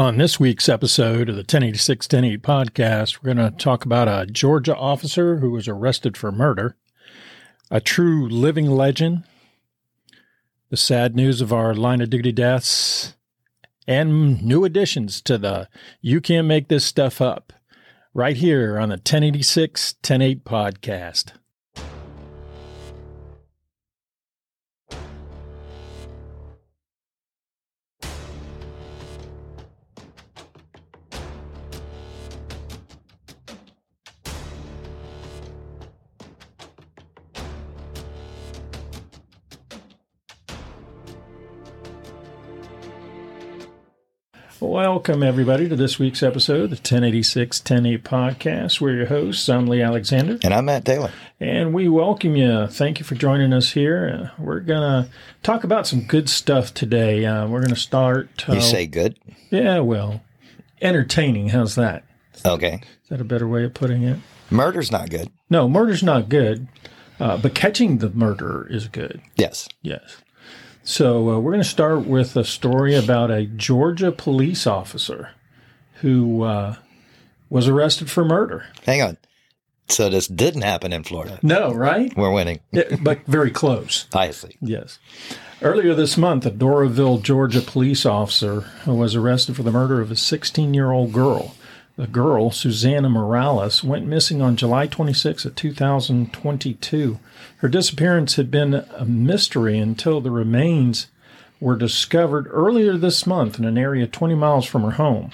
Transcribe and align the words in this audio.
On 0.00 0.16
this 0.16 0.40
week's 0.40 0.70
episode 0.70 1.28
of 1.28 1.34
the 1.34 1.42
1086 1.42 2.06
1080 2.06 2.38
podcast, 2.38 3.18
we're 3.22 3.34
going 3.34 3.50
to 3.52 3.54
talk 3.58 3.84
about 3.84 4.08
a 4.08 4.24
Georgia 4.24 4.74
officer 4.74 5.40
who 5.40 5.50
was 5.50 5.68
arrested 5.68 6.16
for 6.16 6.32
murder, 6.32 6.74
a 7.70 7.82
true 7.82 8.26
living 8.26 8.64
legend, 8.70 9.24
the 10.70 10.78
sad 10.78 11.14
news 11.14 11.42
of 11.42 11.52
our 11.52 11.74
line 11.74 12.00
of 12.00 12.08
duty 12.08 12.32
deaths, 12.32 13.14
and 13.86 14.42
new 14.42 14.64
additions 14.64 15.20
to 15.20 15.36
the 15.36 15.68
You 16.00 16.22
Can't 16.22 16.46
Make 16.46 16.68
This 16.68 16.86
Stuff 16.86 17.20
Up 17.20 17.52
right 18.14 18.38
here 18.38 18.78
on 18.78 18.88
the 18.88 18.94
1086 18.94 19.96
1080 20.02 20.40
podcast. 20.40 21.32
Welcome, 44.82 45.22
everybody, 45.22 45.68
to 45.68 45.76
this 45.76 45.98
week's 45.98 46.22
episode 46.22 46.62
of 46.62 46.70
the 46.70 46.76
1086 46.76 47.60
1080 47.60 48.02
podcast. 48.02 48.80
We're 48.80 48.94
your 48.96 49.06
hosts. 49.06 49.46
I'm 49.46 49.66
Lee 49.66 49.82
Alexander. 49.82 50.38
And 50.42 50.54
I'm 50.54 50.64
Matt 50.64 50.86
Taylor. 50.86 51.12
And 51.38 51.74
we 51.74 51.86
welcome 51.86 52.34
you. 52.34 52.66
Thank 52.66 52.98
you 52.98 53.04
for 53.04 53.14
joining 53.14 53.52
us 53.52 53.72
here. 53.72 54.32
Uh, 54.38 54.42
we're 54.42 54.60
going 54.60 54.80
to 54.80 55.10
talk 55.42 55.64
about 55.64 55.86
some 55.86 56.00
good 56.06 56.30
stuff 56.30 56.72
today. 56.72 57.26
Uh, 57.26 57.46
we're 57.46 57.60
going 57.60 57.74
to 57.74 57.76
start. 57.78 58.48
Uh, 58.48 58.54
you 58.54 58.62
say 58.62 58.86
good? 58.86 59.18
Yeah, 59.50 59.80
well, 59.80 60.22
entertaining. 60.80 61.50
How's 61.50 61.74
that? 61.74 62.04
Okay. 62.46 62.80
Is 63.02 63.08
that 63.10 63.20
a 63.20 63.24
better 63.24 63.46
way 63.46 63.64
of 63.64 63.74
putting 63.74 64.02
it? 64.02 64.18
Murder's 64.48 64.90
not 64.90 65.10
good. 65.10 65.30
No, 65.50 65.68
murder's 65.68 66.02
not 66.02 66.30
good. 66.30 66.68
Uh, 67.20 67.36
but 67.36 67.54
catching 67.54 67.98
the 67.98 68.08
murderer 68.08 68.66
is 68.70 68.88
good. 68.88 69.20
Yes. 69.36 69.68
Yes. 69.82 70.22
So 70.82 71.30
uh, 71.30 71.38
we're 71.38 71.52
going 71.52 71.62
to 71.62 71.68
start 71.68 72.06
with 72.06 72.36
a 72.36 72.44
story 72.44 72.94
about 72.94 73.30
a 73.30 73.46
Georgia 73.46 74.10
police 74.12 74.66
officer 74.66 75.30
who 76.00 76.42
uh, 76.42 76.76
was 77.50 77.68
arrested 77.68 78.10
for 78.10 78.24
murder. 78.24 78.66
Hang 78.86 79.02
on. 79.02 79.16
So 79.88 80.08
this 80.08 80.28
didn't 80.28 80.62
happen 80.62 80.92
in 80.92 81.02
Florida. 81.02 81.38
No, 81.42 81.74
right? 81.74 82.16
We're 82.16 82.32
winning. 82.32 82.60
yeah, 82.70 82.96
but 83.02 83.26
very 83.26 83.50
close. 83.50 84.06
I 84.14 84.30
see. 84.30 84.56
Yes. 84.60 84.98
Earlier 85.62 85.94
this 85.94 86.16
month, 86.16 86.46
a 86.46 86.50
Doraville, 86.50 87.22
Georgia 87.22 87.60
police 87.60 88.06
officer 88.06 88.64
was 88.86 89.14
arrested 89.14 89.56
for 89.56 89.62
the 89.62 89.72
murder 89.72 90.00
of 90.00 90.10
a 90.10 90.16
16 90.16 90.72
year 90.72 90.92
old 90.92 91.12
girl. 91.12 91.54
The 92.00 92.06
girl, 92.06 92.50
Susana 92.50 93.10
Morales, 93.10 93.84
went 93.84 94.06
missing 94.06 94.40
on 94.40 94.56
July 94.56 94.86
26 94.86 95.44
of 95.44 95.54
2022. 95.54 97.18
Her 97.58 97.68
disappearance 97.68 98.36
had 98.36 98.50
been 98.50 98.72
a 98.72 99.04
mystery 99.04 99.78
until 99.78 100.22
the 100.22 100.30
remains 100.30 101.08
were 101.60 101.76
discovered 101.76 102.48
earlier 102.52 102.96
this 102.96 103.26
month 103.26 103.58
in 103.58 103.66
an 103.66 103.76
area 103.76 104.06
20 104.06 104.34
miles 104.34 104.64
from 104.64 104.80
her 104.80 104.92
home. 104.92 105.32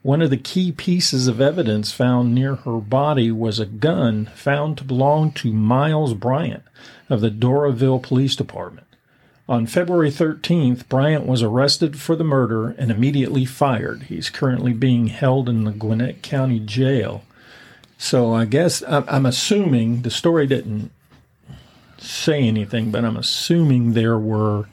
One 0.00 0.22
of 0.22 0.30
the 0.30 0.38
key 0.38 0.72
pieces 0.72 1.28
of 1.28 1.38
evidence 1.38 1.92
found 1.92 2.34
near 2.34 2.54
her 2.54 2.78
body 2.78 3.30
was 3.30 3.58
a 3.58 3.66
gun 3.66 4.24
found 4.34 4.78
to 4.78 4.84
belong 4.84 5.32
to 5.32 5.52
Miles 5.52 6.14
Bryant 6.14 6.62
of 7.10 7.20
the 7.20 7.30
Doraville 7.30 8.02
Police 8.02 8.36
Department. 8.36 8.86
On 9.50 9.66
February 9.66 10.12
13th, 10.12 10.88
Bryant 10.88 11.26
was 11.26 11.42
arrested 11.42 11.98
for 11.98 12.14
the 12.14 12.22
murder 12.22 12.68
and 12.78 12.88
immediately 12.88 13.44
fired. 13.44 14.04
He's 14.04 14.30
currently 14.30 14.72
being 14.72 15.08
held 15.08 15.48
in 15.48 15.64
the 15.64 15.72
Gwinnett 15.72 16.22
County 16.22 16.60
Jail. 16.60 17.24
So 17.98 18.32
I 18.32 18.44
guess 18.44 18.80
I'm 18.86 19.26
assuming 19.26 20.02
the 20.02 20.10
story 20.10 20.46
didn't 20.46 20.92
say 21.98 22.44
anything, 22.44 22.92
but 22.92 23.04
I'm 23.04 23.16
assuming 23.16 23.94
there 23.94 24.16
were 24.16 24.68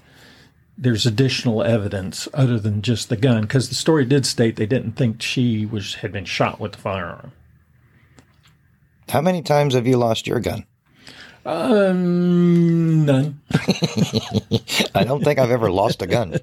there's 0.78 1.08
additional 1.08 1.64
evidence 1.64 2.28
other 2.36 2.60
than 2.60 2.84
just 2.84 3.10
the 3.10 3.18
gun 3.18 3.42
because 3.42 3.70
the 3.70 3.76
story 3.76 4.06
did 4.06 4.28
state 4.28 4.58
they 4.58 4.68
didn't 4.68 4.92
think 4.92 5.24
she 5.24 5.66
was 5.66 5.96
had 5.96 6.12
been 6.12 6.26
shot 6.26 6.60
with 6.60 6.74
the 6.74 6.78
firearm. 6.78 7.32
How 9.10 9.22
many 9.22 9.42
times 9.42 9.74
have 9.74 9.88
you 9.88 9.98
lost 9.98 10.28
your 10.28 10.40
gun? 10.40 10.68
Um, 11.48 12.77
none. 13.08 13.42
I 14.94 15.04
don't 15.04 15.24
think 15.24 15.40
I've 15.40 15.50
ever 15.50 15.72
lost 15.72 16.02
a 16.04 16.08
gun. 16.08 16.38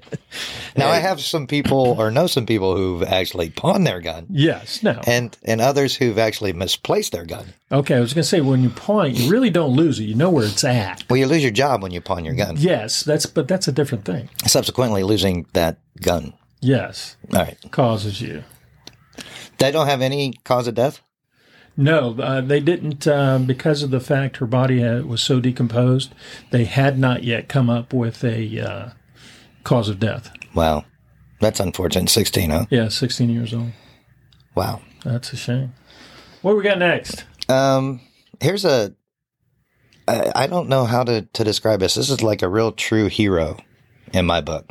Now 0.75 0.89
I 0.89 0.97
have 0.97 1.21
some 1.21 1.47
people, 1.47 1.95
or 1.97 2.11
know 2.11 2.27
some 2.27 2.45
people 2.45 2.75
who've 2.75 3.03
actually 3.03 3.49
pawned 3.49 3.87
their 3.87 4.01
gun. 4.01 4.25
Yes, 4.29 4.83
no, 4.83 4.99
and 5.07 5.37
and 5.45 5.61
others 5.61 5.95
who've 5.95 6.17
actually 6.17 6.51
misplaced 6.51 7.13
their 7.13 7.25
gun. 7.25 7.53
Okay, 7.71 7.95
I 7.95 7.99
was 8.01 8.13
going 8.13 8.23
to 8.23 8.29
say 8.29 8.41
when 8.41 8.61
you 8.61 8.69
pawn, 8.69 9.15
you 9.15 9.31
really 9.31 9.49
don't 9.49 9.75
lose 9.75 9.99
it. 9.99 10.03
You 10.03 10.15
know 10.15 10.29
where 10.29 10.45
it's 10.45 10.63
at. 10.63 11.03
Well, 11.09 11.17
you 11.17 11.27
lose 11.27 11.43
your 11.43 11.51
job 11.51 11.81
when 11.81 11.91
you 11.91 12.01
pawn 12.01 12.25
your 12.25 12.35
gun. 12.35 12.55
Yes, 12.57 13.03
that's 13.03 13.25
but 13.25 13.47
that's 13.47 13.67
a 13.67 13.71
different 13.71 14.03
thing. 14.03 14.29
Subsequently, 14.45 15.03
losing 15.03 15.45
that 15.53 15.77
gun. 16.01 16.33
Yes. 16.61 17.15
All 17.31 17.39
right. 17.39 17.57
Causes 17.71 18.21
you. 18.21 18.43
They 19.59 19.71
don't 19.71 19.87
have 19.87 20.01
any 20.01 20.33
cause 20.43 20.67
of 20.67 20.75
death. 20.75 20.99
No, 21.77 22.15
uh, 22.19 22.41
they 22.41 22.61
didn't 22.61 23.05
uh, 23.05 23.37
because 23.39 23.83
of 23.83 23.91
the 23.91 23.99
fact 23.99 24.37
her 24.37 24.45
body 24.45 24.79
had, 24.79 25.05
was 25.05 25.21
so 25.21 25.41
decomposed. 25.41 26.13
They 26.51 26.65
had 26.65 26.97
not 26.97 27.23
yet 27.23 27.49
come 27.49 27.69
up 27.69 27.93
with 27.93 28.23
a 28.23 28.59
uh, 28.59 28.89
cause 29.63 29.89
of 29.89 29.99
death. 29.99 30.31
Wow, 30.53 30.85
that's 31.41 31.59
unfortunate. 31.59 32.09
Sixteen, 32.09 32.49
huh? 32.49 32.65
Yeah, 32.69 32.87
sixteen 32.87 33.29
years 33.29 33.53
old. 33.53 33.71
Wow, 34.55 34.81
that's 35.03 35.33
a 35.33 35.35
shame. 35.35 35.73
What 36.41 36.51
do 36.51 36.57
we 36.57 36.63
got 36.63 36.79
next? 36.79 37.25
Um, 37.49 37.99
here's 38.39 38.63
a. 38.63 38.95
I, 40.07 40.31
I 40.35 40.47
don't 40.47 40.69
know 40.69 40.85
how 40.85 41.03
to 41.03 41.23
to 41.23 41.43
describe 41.43 41.81
this. 41.81 41.95
This 41.95 42.09
is 42.09 42.23
like 42.23 42.41
a 42.41 42.47
real 42.49 42.71
true 42.71 43.07
hero 43.07 43.57
in 44.13 44.25
my 44.25 44.39
book. 44.39 44.69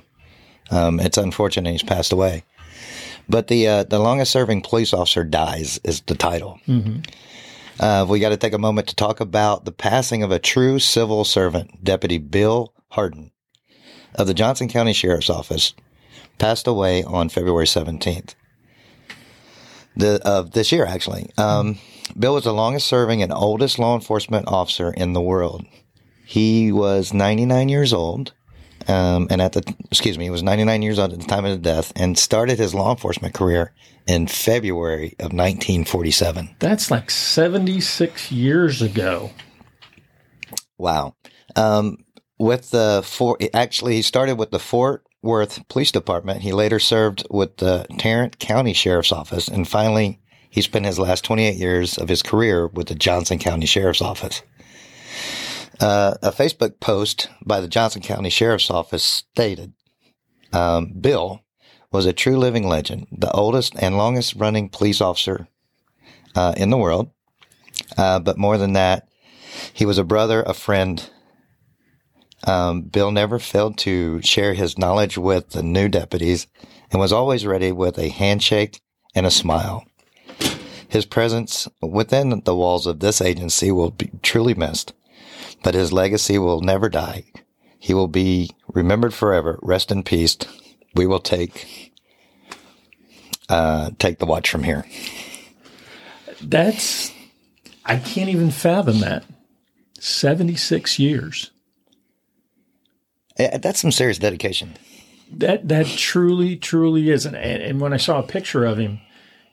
Um, 0.71 1.01
it's 1.01 1.19
unfortunate 1.19 1.71
he's 1.73 1.83
passed 1.83 2.13
away. 2.13 2.45
But 3.29 3.49
the 3.49 3.67
uh, 3.67 3.85
the 3.85 3.99
longest 3.99 4.33
serving 4.33 4.63
police 4.63 4.93
officer 4.93 5.25
dies 5.25 5.81
is 5.85 6.03
the 6.03 6.15
title. 6.15 6.61
Mm-hmm. 6.69 7.01
Uh, 7.81 8.07
we 8.09 8.21
got 8.21 8.29
to 8.29 8.37
take 8.37 8.53
a 8.53 8.59
moment 8.59 8.89
to 8.89 8.95
talk 8.95 9.21
about 9.21 9.65
the 9.65 9.73
passing 9.73 10.23
of 10.23 10.31
a 10.31 10.39
true 10.39 10.79
civil 10.79 11.25
servant, 11.25 11.83
Deputy 11.83 12.19
Bill 12.19 12.73
Hardin 12.91 13.33
of 14.15 14.27
the 14.29 14.35
Johnson 14.35 14.69
County 14.69 14.93
Sheriff's 14.93 15.31
Office, 15.31 15.75
passed 16.39 16.69
away 16.69 17.03
on 17.03 17.29
February 17.29 17.67
seventeenth. 17.67 18.35
The 19.97 20.21
of 20.25 20.53
this 20.53 20.71
year, 20.71 20.85
actually. 20.87 21.31
Um, 21.39 21.79
Bill 22.19 22.35
was 22.35 22.45
the 22.45 22.53
longest 22.53 22.87
serving 22.87 23.23
and 23.23 23.33
oldest 23.33 23.79
law 23.79 23.95
enforcement 23.95 24.47
officer 24.49 24.93
in 24.93 25.15
the 25.15 25.21
world. 25.21 25.65
He 26.27 26.73
was 26.73 27.13
99 27.13 27.69
years 27.69 27.93
old 27.93 28.33
um, 28.89 29.29
and 29.31 29.41
at 29.41 29.53
the, 29.53 29.63
excuse 29.91 30.19
me, 30.19 30.25
he 30.25 30.31
was 30.31 30.43
99 30.43 30.83
years 30.83 30.99
old 30.99 31.13
at 31.13 31.21
the 31.21 31.27
time 31.27 31.45
of 31.45 31.51
his 31.51 31.59
death 31.59 31.93
and 31.97 32.19
started 32.19 32.59
his 32.59 32.75
law 32.75 32.91
enforcement 32.91 33.35
career 33.35 33.73
in 34.07 34.27
February 34.27 35.15
of 35.19 35.33
1947. 35.33 36.57
That's 36.59 36.91
like 36.91 37.11
76 37.11 38.31
years 38.31 38.83
ago. 38.83 39.31
Wow. 40.79 41.15
Um, 41.57 41.99
with 42.39 42.71
the 42.71 43.03
four, 43.05 43.39
actually, 43.55 43.95
he 43.95 44.03
started 44.03 44.39
with 44.39 44.51
the 44.51 44.59
Fort 44.59 45.05
Worth 45.23 45.67
Police 45.69 45.93
Department. 45.93 46.43
He 46.43 46.53
later 46.53 46.79
served 46.79 47.27
with 47.31 47.57
the 47.59 47.87
Tarrant 47.99 48.39
County 48.39 48.73
Sheriff's 48.73 49.13
Office. 49.13 49.49
And 49.49 49.67
finally, 49.67 50.21
he 50.51 50.61
spent 50.61 50.85
his 50.85 50.99
last 50.99 51.25
28 51.25 51.57
years 51.57 51.97
of 51.97 52.09
his 52.09 52.23
career 52.23 52.67
with 52.67 52.89
the 52.89 52.95
Johnson 52.95 53.39
County 53.39 53.67
Sheriff's 53.67 54.03
Office. 54.03 54.43
Uh, 55.81 56.15
a 56.23 56.31
Facebook 56.31 56.79
post 56.79 57.29
by 57.45 57.61
the 57.61 57.69
Johnson 57.69 58.01
County 58.01 58.31
Sheriff's 58.31 58.71
Office 58.71 59.05
stated 59.05 59.73
um, 60.53 60.93
Bill 61.01 61.43
was 61.91 62.07
a 62.07 62.13
true 62.13 62.37
living 62.37 62.69
legend, 62.69 63.07
the 63.11 63.31
oldest 63.33 63.75
and 63.81 63.97
longest 63.97 64.35
running 64.37 64.69
police 64.69 65.01
officer 65.01 65.49
uh, 66.35 66.55
in 66.57 66.71
the 66.71 66.77
world. 66.77 67.11
Uh, 67.97 68.21
but 68.21 68.39
more 68.39 68.57
than 68.57 68.73
that, 68.75 69.09
he 69.73 69.85
was 69.85 69.99
a 69.99 70.05
brother, 70.05 70.43
a 70.43 70.55
friend. 70.55 71.11
Um, 72.47 72.83
Bill 72.83 73.11
never 73.11 73.39
failed 73.39 73.79
to 73.79 74.21
share 74.23 74.55
his 74.55 74.79
knowledge 74.79 75.19
with 75.19 75.51
the 75.51 75.63
new 75.63 75.89
deputies 75.89 76.47
and 76.91 77.01
was 77.01 77.13
always 77.13 77.47
ready 77.47 77.73
with 77.73 77.99
a 77.99 78.11
handshake 78.11 78.81
and 79.15 79.27
a 79.27 79.31
smile. 79.31 79.85
His 80.89 81.07
presence 81.07 81.67
within 81.81 82.43
the 82.45 82.55
walls 82.55 82.87
of 82.87 83.01
this 83.01 83.21
agency 83.21 83.73
will 83.73 83.91
be 83.91 84.11
truly 84.23 84.55
missed 84.55 84.93
but 85.65 85.75
his 85.75 85.93
legacy 85.93 86.39
will 86.39 86.61
never 86.61 86.89
die. 86.89 87.25
He 87.81 87.93
will 87.93 88.07
be 88.09 88.51
remembered 88.69 89.13
forever. 89.13 89.59
Rest 89.63 89.91
in 89.91 90.05
peace. 90.05 90.37
We 90.95 91.07
will 91.07 91.19
take 91.19 91.93
uh, 93.49 93.91
take 93.99 94.19
the 94.19 94.27
watch 94.27 94.49
from 94.49 94.63
here. 94.63 94.87
That's 96.41 97.13
I 97.85 97.97
can't 97.97 98.31
even 98.31 98.53
fathom 98.53 99.01
that. 99.01 99.25
Seventy 99.99 100.55
six 100.55 100.99
years. 100.99 101.51
Yeah, 103.39 103.59
that's 103.59 103.81
some 103.81 103.91
serious 103.91 104.19
dedication. 104.19 104.77
that 105.33 105.69
that 105.69 105.87
truly, 105.87 106.57
truly 106.57 107.11
is. 107.11 107.27
And, 107.27 107.37
and 107.37 107.81
when 107.81 107.93
I 107.93 107.97
saw 107.97 108.21
a 108.21 108.23
picture 108.23 108.65
of 108.65 108.79
him, 108.79 109.01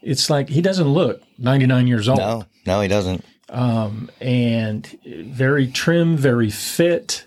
it's 0.01 0.29
like 0.29 0.49
he 0.49 0.61
doesn't 0.61 0.87
look 0.87 1.21
99 1.37 1.87
years 1.87 2.07
old. 2.07 2.19
No, 2.19 2.45
no, 2.65 2.81
he 2.81 2.87
doesn't. 2.87 3.23
Um, 3.49 4.09
and 4.19 4.87
very 5.05 5.67
trim, 5.67 6.17
very 6.17 6.49
fit. 6.49 7.25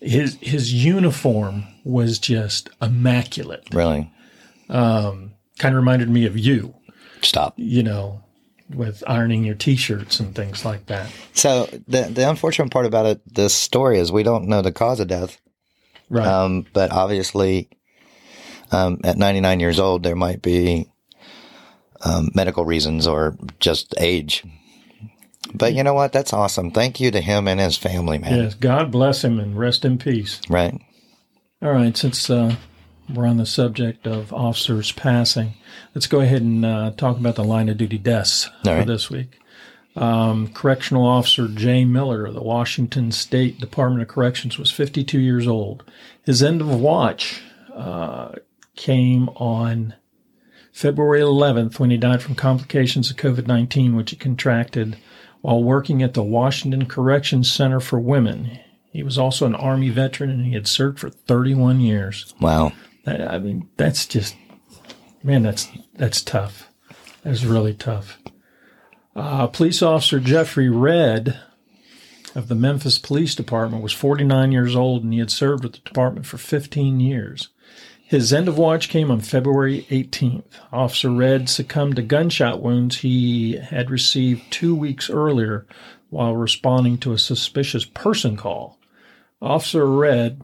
His 0.00 0.36
his 0.40 0.72
uniform 0.72 1.64
was 1.84 2.18
just 2.18 2.68
immaculate. 2.82 3.66
Really. 3.72 4.10
Um, 4.68 5.34
kind 5.58 5.74
of 5.74 5.78
reminded 5.78 6.10
me 6.10 6.26
of 6.26 6.38
you. 6.38 6.74
Stop. 7.22 7.54
You 7.56 7.82
know, 7.82 8.22
with 8.68 9.02
ironing 9.06 9.44
your 9.44 9.54
t-shirts 9.54 10.20
and 10.20 10.34
things 10.34 10.64
like 10.64 10.86
that. 10.86 11.10
So 11.32 11.68
the 11.86 12.02
the 12.02 12.28
unfortunate 12.28 12.70
part 12.70 12.86
about 12.86 13.06
it, 13.06 13.34
this 13.34 13.54
story 13.54 13.98
is 13.98 14.10
we 14.10 14.22
don't 14.22 14.48
know 14.48 14.62
the 14.62 14.72
cause 14.72 15.00
of 15.00 15.08
death. 15.08 15.40
Right. 16.10 16.26
Um, 16.26 16.66
but 16.72 16.92
obviously, 16.92 17.70
um, 18.70 19.00
at 19.04 19.16
99 19.16 19.60
years 19.60 19.78
old, 19.78 20.02
there 20.02 20.16
might 20.16 20.42
be 20.42 20.90
um, 22.04 22.30
medical 22.34 22.64
reasons 22.64 23.06
or 23.06 23.36
just 23.60 23.94
age. 23.98 24.44
But 25.52 25.74
you 25.74 25.82
know 25.82 25.94
what? 25.94 26.12
That's 26.12 26.32
awesome. 26.32 26.70
Thank 26.70 27.00
you 27.00 27.10
to 27.10 27.20
him 27.20 27.46
and 27.46 27.60
his 27.60 27.76
family, 27.76 28.18
man. 28.18 28.42
yes. 28.44 28.54
God 28.54 28.90
bless 28.90 29.22
him 29.22 29.38
and 29.38 29.56
rest 29.58 29.84
in 29.84 29.98
peace. 29.98 30.40
Right. 30.48 30.80
All 31.62 31.72
right. 31.72 31.96
Since 31.96 32.28
uh, 32.28 32.56
we're 33.12 33.26
on 33.26 33.36
the 33.36 33.46
subject 33.46 34.06
of 34.06 34.32
officers 34.32 34.90
passing, 34.92 35.54
let's 35.94 36.06
go 36.06 36.20
ahead 36.20 36.42
and 36.42 36.64
uh, 36.64 36.90
talk 36.96 37.18
about 37.18 37.36
the 37.36 37.44
line 37.44 37.68
of 37.68 37.76
duty 37.76 37.98
deaths 37.98 38.48
All 38.48 38.52
for 38.64 38.70
right. 38.78 38.86
this 38.86 39.10
week. 39.10 39.38
Um, 39.96 40.48
Correctional 40.48 41.06
Officer 41.06 41.46
Jay 41.46 41.84
Miller 41.84 42.26
of 42.26 42.34
the 42.34 42.42
Washington 42.42 43.12
State 43.12 43.60
Department 43.60 44.02
of 44.02 44.08
Corrections 44.08 44.58
was 44.58 44.72
52 44.72 45.20
years 45.20 45.46
old. 45.46 45.84
His 46.24 46.42
end 46.42 46.60
of 46.60 46.80
watch 46.80 47.42
uh, 47.72 48.32
came 48.74 49.28
on 49.30 49.94
February 50.74 51.20
11th 51.20 51.78
when 51.78 51.90
he 51.90 51.96
died 51.96 52.20
from 52.20 52.34
complications 52.34 53.08
of 53.08 53.16
COVID 53.16 53.46
19, 53.46 53.94
which 53.94 54.10
he 54.10 54.16
contracted 54.16 54.96
while 55.40 55.62
working 55.62 56.02
at 56.02 56.14
the 56.14 56.22
Washington 56.22 56.86
Corrections 56.86 57.50
Center 57.50 57.78
for 57.78 58.00
Women. 58.00 58.58
He 58.90 59.04
was 59.04 59.16
also 59.16 59.46
an 59.46 59.54
Army 59.54 59.90
veteran 59.90 60.30
and 60.30 60.44
he 60.44 60.54
had 60.54 60.66
served 60.66 60.98
for 60.98 61.10
31 61.10 61.80
years. 61.80 62.34
Wow. 62.40 62.72
That, 63.04 63.20
I 63.20 63.38
mean, 63.38 63.68
that's 63.76 64.04
just, 64.04 64.34
man, 65.22 65.44
that's 65.44 65.68
that's 65.94 66.20
tough. 66.20 66.68
That's 67.22 67.44
really 67.44 67.74
tough. 67.74 68.18
Uh, 69.14 69.46
police 69.46 69.80
officer 69.80 70.18
Geoffrey 70.18 70.68
Redd 70.68 71.38
of 72.34 72.48
the 72.48 72.56
Memphis 72.56 72.98
Police 72.98 73.36
Department 73.36 73.80
was 73.80 73.92
49 73.92 74.50
years 74.50 74.74
old 74.74 75.04
and 75.04 75.12
he 75.12 75.20
had 75.20 75.30
served 75.30 75.62
with 75.62 75.74
the 75.74 75.78
department 75.78 76.26
for 76.26 76.36
15 76.36 76.98
years. 76.98 77.50
His 78.06 78.32
end 78.32 78.48
of 78.48 78.58
watch 78.58 78.88
came 78.88 79.10
on 79.10 79.20
February 79.20 79.86
18th. 79.90 80.44
Officer 80.72 81.10
Redd 81.10 81.48
succumbed 81.48 81.96
to 81.96 82.02
gunshot 82.02 82.60
wounds 82.62 82.98
he 82.98 83.56
had 83.56 83.90
received 83.90 84.50
two 84.50 84.74
weeks 84.74 85.10
earlier 85.10 85.66
while 86.10 86.36
responding 86.36 86.98
to 86.98 87.12
a 87.12 87.18
suspicious 87.18 87.84
person 87.84 88.36
call. 88.36 88.78
Officer 89.40 89.86
Redd 89.86 90.42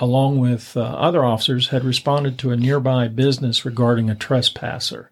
along 0.00 0.38
with 0.38 0.76
uh, 0.76 0.82
other 0.82 1.24
officers, 1.24 1.68
had 1.68 1.84
responded 1.84 2.38
to 2.38 2.50
a 2.50 2.56
nearby 2.56 3.08
business 3.08 3.64
regarding 3.64 4.10
a 4.10 4.14
trespasser. 4.14 5.10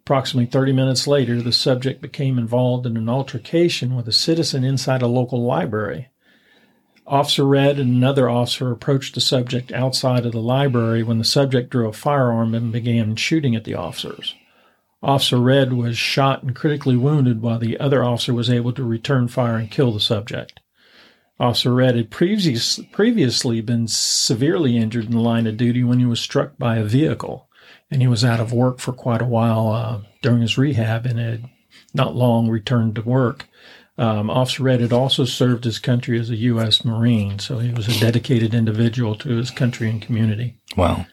Approximately 0.00 0.50
30 0.50 0.72
minutes 0.72 1.06
later, 1.06 1.40
the 1.40 1.52
subject 1.52 2.00
became 2.00 2.38
involved 2.38 2.86
in 2.86 2.96
an 2.96 3.08
altercation 3.08 3.94
with 3.94 4.08
a 4.08 4.12
citizen 4.12 4.64
inside 4.64 5.02
a 5.02 5.06
local 5.06 5.42
library. 5.44 6.08
Officer 7.10 7.44
Redd 7.44 7.80
and 7.80 7.92
another 7.92 8.30
officer 8.30 8.70
approached 8.70 9.16
the 9.16 9.20
subject 9.20 9.72
outside 9.72 10.24
of 10.24 10.30
the 10.30 10.40
library 10.40 11.02
when 11.02 11.18
the 11.18 11.24
subject 11.24 11.68
drew 11.68 11.88
a 11.88 11.92
firearm 11.92 12.54
and 12.54 12.70
began 12.70 13.16
shooting 13.16 13.56
at 13.56 13.64
the 13.64 13.74
officers. 13.74 14.36
Officer 15.02 15.38
Redd 15.38 15.72
was 15.72 15.98
shot 15.98 16.44
and 16.44 16.54
critically 16.54 16.96
wounded 16.96 17.42
while 17.42 17.58
the 17.58 17.80
other 17.80 18.04
officer 18.04 18.32
was 18.32 18.48
able 18.48 18.72
to 18.74 18.84
return 18.84 19.26
fire 19.26 19.56
and 19.56 19.72
kill 19.72 19.90
the 19.90 19.98
subject. 19.98 20.60
Officer 21.40 21.74
Redd 21.74 21.96
had 21.96 22.10
previous, 22.10 22.78
previously 22.92 23.60
been 23.60 23.88
severely 23.88 24.76
injured 24.76 25.06
in 25.06 25.12
the 25.12 25.20
line 25.20 25.48
of 25.48 25.56
duty 25.56 25.82
when 25.82 25.98
he 25.98 26.06
was 26.06 26.20
struck 26.20 26.58
by 26.58 26.76
a 26.76 26.84
vehicle, 26.84 27.48
and 27.90 28.02
he 28.02 28.06
was 28.06 28.24
out 28.24 28.38
of 28.38 28.52
work 28.52 28.78
for 28.78 28.92
quite 28.92 29.22
a 29.22 29.26
while 29.26 29.68
uh, 29.68 30.00
during 30.22 30.42
his 30.42 30.56
rehab 30.56 31.06
and 31.06 31.18
had 31.18 31.50
not 31.92 32.14
long 32.14 32.48
returned 32.48 32.94
to 32.94 33.02
work. 33.02 33.46
Um, 34.00 34.30
Officer 34.30 34.62
Redd 34.62 34.80
had 34.80 34.94
also 34.94 35.26
served 35.26 35.64
his 35.64 35.78
country 35.78 36.18
as 36.18 36.30
a 36.30 36.36
U.S. 36.36 36.86
Marine, 36.86 37.38
so 37.38 37.58
he 37.58 37.70
was 37.70 37.86
a 37.86 38.00
dedicated 38.00 38.54
individual 38.54 39.14
to 39.16 39.36
his 39.36 39.50
country 39.50 39.90
and 39.90 40.00
community. 40.00 40.56
Wow. 40.74 41.04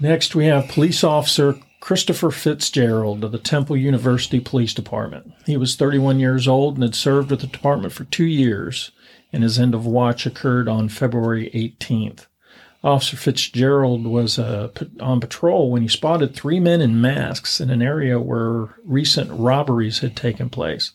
Next, 0.00 0.34
we 0.34 0.46
have 0.46 0.66
police 0.66 1.04
officer 1.04 1.56
Christopher 1.78 2.32
Fitzgerald 2.32 3.22
of 3.22 3.30
the 3.30 3.38
Temple 3.38 3.76
University 3.76 4.40
Police 4.40 4.74
Department. 4.74 5.32
He 5.46 5.56
was 5.56 5.76
31 5.76 6.18
years 6.18 6.48
old 6.48 6.74
and 6.74 6.82
had 6.82 6.96
served 6.96 7.30
with 7.30 7.42
the 7.42 7.46
department 7.46 7.92
for 7.92 8.02
two 8.02 8.24
years, 8.24 8.90
and 9.32 9.44
his 9.44 9.56
end 9.56 9.72
of 9.72 9.86
watch 9.86 10.26
occurred 10.26 10.68
on 10.68 10.88
February 10.88 11.48
18th. 11.54 12.26
Officer 12.82 13.16
Fitzgerald 13.16 14.04
was 14.04 14.36
uh, 14.36 14.70
on 14.98 15.20
patrol 15.20 15.70
when 15.70 15.82
he 15.82 15.88
spotted 15.88 16.34
three 16.34 16.58
men 16.58 16.80
in 16.80 17.00
masks 17.00 17.60
in 17.60 17.70
an 17.70 17.82
area 17.82 18.18
where 18.18 18.74
recent 18.84 19.30
robberies 19.30 20.00
had 20.00 20.16
taken 20.16 20.50
place. 20.50 20.90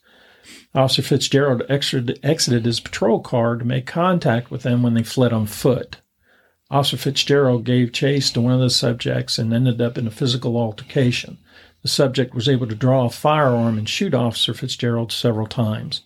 Officer 0.76 1.02
Fitzgerald 1.02 1.64
exited, 1.68 2.66
his 2.66 2.80
patrol 2.80 3.22
car 3.22 3.56
to 3.56 3.66
make 3.66 3.88
contact 3.88 4.52
with 4.52 4.62
them 4.62 4.84
when 4.84 4.94
they 4.94 5.04
fled 5.04 5.34
on 5.34 5.48
foot. 5.48 5.98
Officer 6.70 6.98
Fitzgerald 6.98 7.64
gave 7.64 7.92
chase 7.92 8.30
to 8.32 8.42
one 8.42 8.54
of 8.54 8.60
the 8.60 8.70
subjects 8.70 9.40
and 9.40 9.52
ended 9.52 9.82
up 9.82 9.98
in 9.98 10.06
a 10.06 10.12
physical 10.12 10.56
altercation. 10.56 11.40
The 11.82 11.88
subject 11.88 12.36
was 12.36 12.48
able 12.48 12.68
to 12.68 12.76
draw 12.76 13.06
a 13.06 13.10
firearm 13.10 13.80
and 13.80 13.90
shoot 13.90 14.14
Officer 14.14 14.54
Fitzgerald 14.54 15.12
several 15.12 15.48
times. 15.48 16.04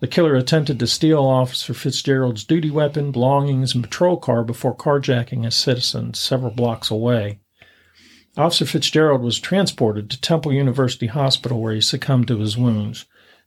The 0.00 0.08
killer 0.08 0.34
attempted 0.34 0.78
to 0.80 0.86
steal 0.86 1.22
Officer 1.22 1.72
Fitzgerald's 1.72 2.44
duty 2.44 2.70
weapon, 2.70 3.12
belongings, 3.12 3.74
and 3.74 3.84
patrol 3.84 4.18
car 4.18 4.44
before 4.44 4.76
carjacking 4.76 5.46
a 5.46 5.50
citizen 5.50 6.12
several 6.12 6.50
blocks 6.50 6.90
away. 6.90 7.38
Officer 8.36 8.66
Fitzgerald 8.66 9.22
was 9.22 9.38
transported 9.38 10.10
to 10.10 10.20
Temple 10.20 10.52
University 10.52 11.06
Hospital 11.06 11.62
where 11.62 11.72
he 11.72 11.80
succumbed 11.80 12.28
to 12.28 12.38
his 12.38 12.58
wounds. 12.58 13.06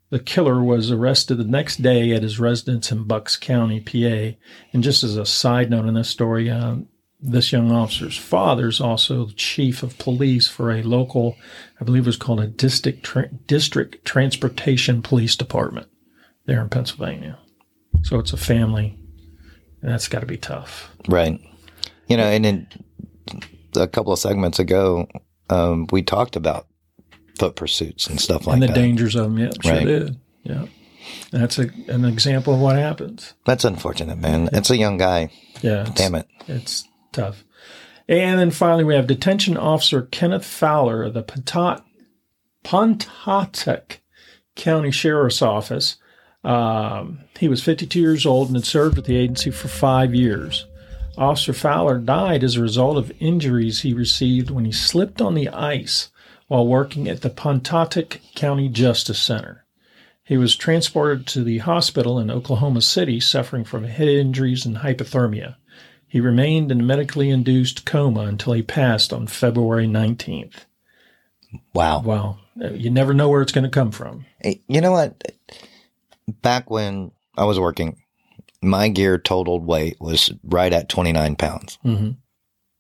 The 0.09 0.19
killer 0.19 0.63
was 0.63 0.91
arrested 0.91 1.35
the 1.35 1.43
next 1.43 1.81
day 1.81 2.11
at 2.11 2.23
his 2.23 2.39
residence 2.39 2.91
in 2.91 3.03
Bucks 3.03 3.37
County, 3.37 3.79
PA. 3.79 4.37
And 4.71 4.83
just 4.83 5.03
as 5.03 5.17
a 5.17 5.25
side 5.25 5.69
note 5.69 5.85
in 5.85 5.95
this 5.95 6.09
story, 6.09 6.49
uh, 6.49 6.77
this 7.19 7.51
young 7.51 7.71
officer's 7.71 8.17
father 8.17 8.67
is 8.67 8.79
also 8.79 9.25
the 9.25 9.33
chief 9.33 9.81
of 9.81 9.97
police 9.97 10.47
for 10.47 10.71
a 10.71 10.83
local, 10.83 11.35
I 11.81 11.83
believe 11.83 12.03
it 12.03 12.07
was 12.07 12.17
called 12.17 12.39
a 12.39 12.47
district 12.47 13.03
tra- 13.03 13.31
district 13.47 14.05
transportation 14.05 15.01
police 15.01 15.35
department 15.35 15.87
there 16.45 16.61
in 16.61 16.69
Pennsylvania. 16.69 17.39
So 18.03 18.19
it's 18.19 18.33
a 18.33 18.37
family, 18.37 18.97
and 19.81 19.91
that's 19.91 20.07
got 20.07 20.19
to 20.19 20.27
be 20.27 20.37
tough. 20.37 20.91
Right. 21.07 21.39
You 22.07 22.17
know, 22.17 22.25
and 22.25 22.45
in 22.45 22.67
a 23.75 23.87
couple 23.87 24.13
of 24.13 24.19
segments 24.19 24.59
ago, 24.59 25.07
um, 25.49 25.87
we 25.91 26.03
talked 26.03 26.35
about 26.35 26.67
foot 27.37 27.55
pursuits 27.55 28.07
and 28.07 28.19
stuff 28.19 28.47
like 28.47 28.59
that. 28.59 28.63
and 28.63 28.63
the 28.63 28.67
that. 28.67 28.75
dangers 28.75 29.15
of 29.15 29.23
them. 29.25 29.37
Yeah, 29.39 29.51
sure 29.61 29.73
Right. 29.73 29.85
did. 29.85 30.17
Yeah. 30.43 30.65
And 31.31 31.41
that's 31.43 31.59
a, 31.59 31.69
an 31.87 32.05
example 32.05 32.53
of 32.53 32.59
what 32.59 32.75
happens. 32.77 33.33
That's 33.45 33.63
unfortunate, 33.65 34.17
man. 34.17 34.49
It's 34.53 34.69
a 34.69 34.77
young 34.77 34.97
guy. 34.97 35.29
Yeah. 35.61 35.87
Damn 35.95 36.15
it. 36.15 36.27
It's 36.47 36.87
tough. 37.11 37.43
And 38.07 38.39
then 38.39 38.51
finally, 38.51 38.83
we 38.83 38.95
have 38.95 39.07
detention 39.07 39.57
officer 39.57 40.03
Kenneth 40.03 40.45
Fowler 40.45 41.03
of 41.03 41.13
the 41.13 41.23
Pontot- 41.23 41.83
Pontotoc 42.63 43.99
County 44.55 44.91
Sheriff's 44.91 45.41
Office. 45.41 45.95
Um, 46.43 47.19
he 47.39 47.47
was 47.47 47.63
52 47.63 47.99
years 47.99 48.25
old 48.25 48.47
and 48.49 48.55
had 48.57 48.65
served 48.65 48.95
with 48.97 49.05
the 49.05 49.15
agency 49.17 49.49
for 49.51 49.67
five 49.67 50.13
years. 50.13 50.65
Officer 51.17 51.53
Fowler 51.53 51.97
died 51.97 52.43
as 52.43 52.55
a 52.57 52.61
result 52.61 52.97
of 52.97 53.11
injuries 53.19 53.81
he 53.81 53.93
received 53.93 54.49
when 54.49 54.65
he 54.65 54.71
slipped 54.71 55.21
on 55.21 55.33
the 55.33 55.49
ice 55.49 56.09
while 56.47 56.67
working 56.67 57.07
at 57.07 57.21
the 57.21 57.29
Pontotoc 57.29 58.19
County 58.35 58.69
Justice 58.69 59.21
Center. 59.21 59.65
He 60.23 60.37
was 60.37 60.55
transported 60.55 61.27
to 61.27 61.43
the 61.43 61.59
hospital 61.59 62.19
in 62.19 62.31
Oklahoma 62.31 62.81
City 62.81 63.19
suffering 63.19 63.63
from 63.63 63.83
head 63.83 64.07
injuries 64.07 64.65
and 64.65 64.77
hypothermia. 64.77 65.55
He 66.07 66.19
remained 66.19 66.71
in 66.71 66.79
a 66.79 66.83
medically 66.83 67.29
induced 67.29 67.85
coma 67.85 68.21
until 68.21 68.53
he 68.53 68.63
passed 68.63 69.13
on 69.13 69.27
February 69.27 69.87
19th. 69.87 70.65
Wow. 71.73 72.01
Wow. 72.01 72.39
You 72.55 72.89
never 72.89 73.13
know 73.13 73.29
where 73.29 73.41
it's 73.41 73.51
going 73.51 73.65
to 73.65 73.69
come 73.69 73.91
from. 73.91 74.25
You 74.67 74.81
know 74.81 74.91
what? 74.91 75.31
Back 76.41 76.71
when 76.71 77.11
I 77.37 77.45
was 77.45 77.59
working, 77.59 78.01
my 78.61 78.87
gear 78.87 79.17
totaled 79.17 79.65
weight 79.65 79.97
was 79.99 80.31
right 80.43 80.73
at 80.73 80.89
29 80.89 81.35
pounds. 81.35 81.77
hmm 81.81 82.11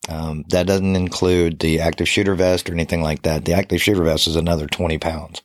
Um, 0.07 0.45
that 0.49 0.67
doesn't 0.67 0.95
include 0.95 1.59
the 1.59 1.79
active 1.79 2.07
shooter 2.07 2.35
vest 2.35 2.69
or 2.69 2.73
anything 2.73 3.01
like 3.01 3.23
that. 3.23 3.45
The 3.45 3.53
active 3.53 3.81
shooter 3.81 4.03
vest 4.03 4.27
is 4.27 4.35
another 4.35 4.67
20 4.67 4.97
pounds. 4.99 5.41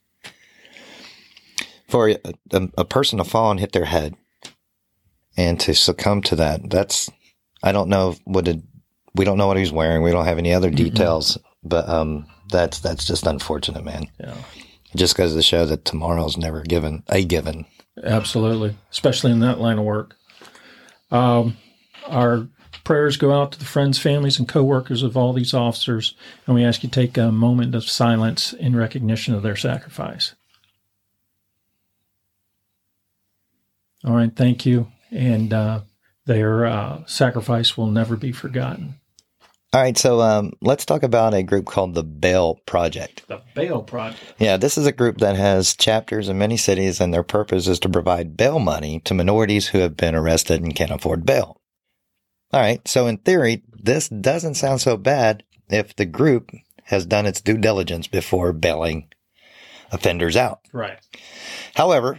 For 1.88 2.10
a, 2.10 2.18
a, 2.52 2.68
a 2.78 2.84
person 2.84 3.18
to 3.18 3.24
fall 3.24 3.50
and 3.50 3.58
hit 3.58 3.72
their 3.72 3.86
head 3.86 4.14
and 5.36 5.58
to 5.60 5.74
succumb 5.74 6.22
to 6.22 6.36
that, 6.36 6.68
that's 6.70 7.10
I 7.62 7.72
don't 7.72 7.88
know 7.88 8.16
what 8.24 8.44
did 8.44 8.62
we 9.14 9.24
don't 9.24 9.38
know 9.38 9.46
what 9.46 9.56
he's 9.56 9.72
wearing. 9.72 10.02
We 10.02 10.12
don't 10.12 10.24
have 10.24 10.38
any 10.38 10.54
other 10.54 10.70
details, 10.70 11.36
but 11.64 11.88
um, 11.88 12.26
that's 12.50 12.78
that's 12.80 13.06
just 13.06 13.26
unfortunate, 13.26 13.84
man. 13.84 14.04
Yeah. 14.20 14.36
Just 14.94 15.16
goes 15.16 15.34
to 15.34 15.42
show 15.42 15.66
that 15.66 15.84
tomorrow's 15.84 16.36
never 16.36 16.62
given 16.62 17.02
a 17.08 17.24
given. 17.24 17.66
Absolutely, 18.02 18.76
especially 18.90 19.32
in 19.32 19.40
that 19.40 19.60
line 19.60 19.78
of 19.78 19.84
work. 19.84 20.16
Um, 21.10 21.56
our 22.06 22.48
prayers 22.84 23.16
go 23.16 23.32
out 23.32 23.52
to 23.52 23.58
the 23.58 23.64
friends, 23.64 23.98
families, 23.98 24.38
and 24.38 24.48
coworkers 24.48 25.02
of 25.02 25.16
all 25.16 25.32
these 25.32 25.54
officers, 25.54 26.14
and 26.46 26.54
we 26.54 26.64
ask 26.64 26.82
you 26.82 26.88
to 26.88 26.94
take 26.94 27.16
a 27.16 27.32
moment 27.32 27.74
of 27.74 27.84
silence 27.84 28.52
in 28.52 28.76
recognition 28.76 29.34
of 29.34 29.42
their 29.42 29.56
sacrifice. 29.56 30.34
All 34.04 34.14
right, 34.14 34.34
thank 34.34 34.64
you, 34.64 34.88
and 35.10 35.52
uh, 35.52 35.80
their 36.26 36.66
uh, 36.66 37.04
sacrifice 37.06 37.76
will 37.76 37.88
never 37.88 38.16
be 38.16 38.32
forgotten. 38.32 38.94
All 39.72 39.80
right, 39.80 39.96
so 39.96 40.20
um, 40.20 40.54
let's 40.60 40.84
talk 40.84 41.04
about 41.04 41.32
a 41.32 41.44
group 41.44 41.66
called 41.66 41.94
the 41.94 42.02
Bail 42.02 42.56
Project. 42.66 43.22
The 43.28 43.40
Bail 43.54 43.82
Project. 43.82 44.20
Yeah, 44.38 44.56
this 44.56 44.76
is 44.76 44.86
a 44.86 44.92
group 44.92 45.18
that 45.18 45.36
has 45.36 45.76
chapters 45.76 46.28
in 46.28 46.38
many 46.38 46.56
cities, 46.56 47.00
and 47.00 47.14
their 47.14 47.22
purpose 47.22 47.68
is 47.68 47.78
to 47.80 47.88
provide 47.88 48.36
bail 48.36 48.58
money 48.58 48.98
to 49.04 49.14
minorities 49.14 49.68
who 49.68 49.78
have 49.78 49.96
been 49.96 50.16
arrested 50.16 50.60
and 50.60 50.74
can't 50.74 50.90
afford 50.90 51.24
bail. 51.24 51.59
All 52.52 52.60
right, 52.60 52.86
so 52.86 53.06
in 53.06 53.18
theory, 53.18 53.62
this 53.72 54.08
doesn't 54.08 54.54
sound 54.54 54.80
so 54.80 54.96
bad 54.96 55.44
if 55.68 55.94
the 55.94 56.06
group 56.06 56.50
has 56.84 57.06
done 57.06 57.26
its 57.26 57.40
due 57.40 57.56
diligence 57.56 58.08
before 58.08 58.52
bailing 58.52 59.08
offenders 59.92 60.36
out. 60.36 60.60
Right. 60.72 60.98
However, 61.74 62.18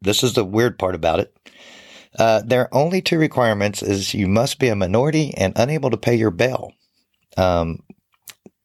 this 0.00 0.22
is 0.22 0.32
the 0.32 0.44
weird 0.44 0.78
part 0.78 0.94
about 0.94 1.20
it. 1.20 1.36
Uh, 2.18 2.42
their 2.44 2.74
only 2.74 3.02
two 3.02 3.18
requirements 3.18 3.82
is 3.82 4.14
you 4.14 4.26
must 4.26 4.58
be 4.58 4.68
a 4.68 4.76
minority 4.76 5.34
and 5.36 5.52
unable 5.56 5.90
to 5.90 5.96
pay 5.96 6.14
your 6.14 6.30
bail. 6.30 6.72
Um, 7.36 7.80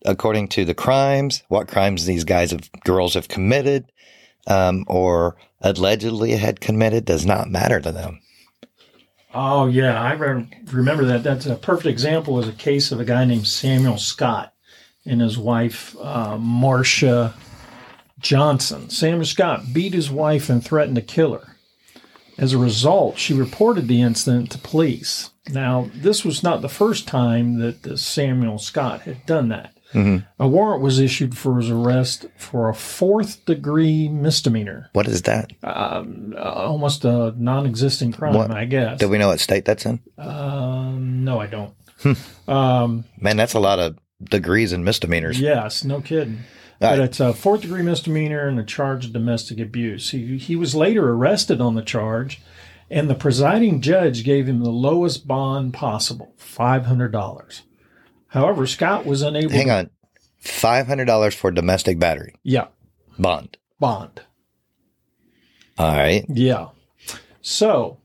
according 0.05 0.47
to 0.49 0.65
the 0.65 0.73
crimes, 0.73 1.43
what 1.49 1.67
crimes 1.67 2.05
these 2.05 2.23
guys 2.23 2.51
have 2.51 2.71
girls 2.83 3.13
have 3.13 3.27
committed, 3.27 3.91
um, 4.47 4.85
or 4.87 5.35
allegedly 5.61 6.31
had 6.31 6.61
committed, 6.61 7.05
does 7.05 7.25
not 7.25 7.49
matter 7.49 7.79
to 7.79 7.91
them. 7.91 8.19
Oh 9.35 9.67
yeah, 9.67 10.01
I 10.01 10.13
re- 10.13 10.47
remember 10.71 11.03
that. 11.05 11.23
That's 11.23 11.45
a 11.45 11.55
perfect 11.55 11.87
example. 11.87 12.33
Was 12.35 12.47
a 12.47 12.53
case 12.53 12.93
of 12.93 13.01
a 13.01 13.05
guy 13.05 13.25
named 13.25 13.47
Samuel 13.47 13.97
Scott 13.97 14.53
and 15.05 15.19
his 15.19 15.37
wife 15.37 15.93
uh, 15.99 16.37
Marcia 16.37 17.33
Johnson. 18.17 18.89
Samuel 18.89 19.25
Scott 19.25 19.73
beat 19.73 19.93
his 19.93 20.09
wife 20.09 20.49
and 20.49 20.63
threatened 20.63 20.95
to 20.95 21.01
kill 21.01 21.33
her. 21.33 21.57
As 22.37 22.53
a 22.53 22.57
result, 22.57 23.17
she 23.17 23.33
reported 23.33 23.87
the 23.87 24.01
incident 24.01 24.51
to 24.51 24.57
police. 24.57 25.31
Now, 25.49 25.89
this 25.93 26.23
was 26.23 26.41
not 26.41 26.61
the 26.61 26.69
first 26.69 27.05
time 27.05 27.59
that 27.59 27.99
Samuel 27.99 28.57
Scott 28.57 29.01
had 29.01 29.25
done 29.25 29.49
that. 29.49 29.74
A 29.93 30.47
warrant 30.47 30.81
was 30.81 30.99
issued 30.99 31.37
for 31.37 31.57
his 31.57 31.69
arrest 31.69 32.25
for 32.37 32.67
a 32.69 32.73
fourth 32.73 33.45
degree 33.45 34.09
misdemeanor, 34.09 34.89
What 34.93 35.07
is 35.07 35.21
that? 35.21 35.51
um, 35.63 36.33
uh, 36.37 36.41
almost 36.41 37.05
a 37.05 37.33
non 37.37 37.65
existent 37.65 38.17
crime, 38.17 38.33
What- 38.33 38.51
I 38.51 38.65
guess. 38.65 38.99
Do 38.99 39.07
we 39.07 39.17
know 39.17 39.27
what 39.29 39.39
state 39.39 39.63
that's 39.65 39.85
in? 39.85 39.99
Um, 40.17 41.23
no, 41.23 41.39
I 41.39 41.47
don't. 41.47 41.73
um, 42.47 43.05
Man, 43.19 43.37
that's 43.37 43.53
a 43.53 43.59
lot 43.59 43.79
of 43.79 43.97
degrees 44.23 44.71
and 44.73 44.83
misdemeanors. 44.83 45.39
yes, 45.39 45.83
no 45.83 46.01
kidding. 46.01 46.39
But 46.79 46.99
it's 46.99 47.19
a 47.21 47.33
fourth 47.33 47.61
degree 47.61 47.81
misdemeanor 47.81 48.47
and 48.47 48.59
a 48.59 48.63
charge 48.63 49.05
of 49.05 49.13
domestic 49.13 49.59
abuse. 49.59 50.11
He, 50.11 50.37
he 50.37 50.55
was 50.57 50.75
later 50.75 51.09
arrested 51.13 51.61
on 51.61 51.75
the 51.75 51.81
charge, 51.81 52.41
and 52.91 53.09
the 53.09 53.15
presiding 53.15 53.79
judge 53.81 54.23
gave 54.25 54.47
him 54.47 54.59
the 54.61 54.69
lowest 54.69 55.25
bond 55.25 55.73
possible 55.73 56.33
$500. 56.37 57.61
However, 58.35 58.67
Scott 58.67 59.05
was 59.05 59.21
unable 59.23 59.51
Hang 59.53 59.71
on. 59.71 59.89
$500 60.43 61.33
for 61.33 61.49
domestic 61.51 61.97
battery 61.97 62.35
Yeah, 62.43 62.67
bond. 63.17 63.57
bond. 63.79 64.21
All 65.77 65.95
right. 65.95 66.25
Yeah. 66.29 66.67
So 67.41 67.97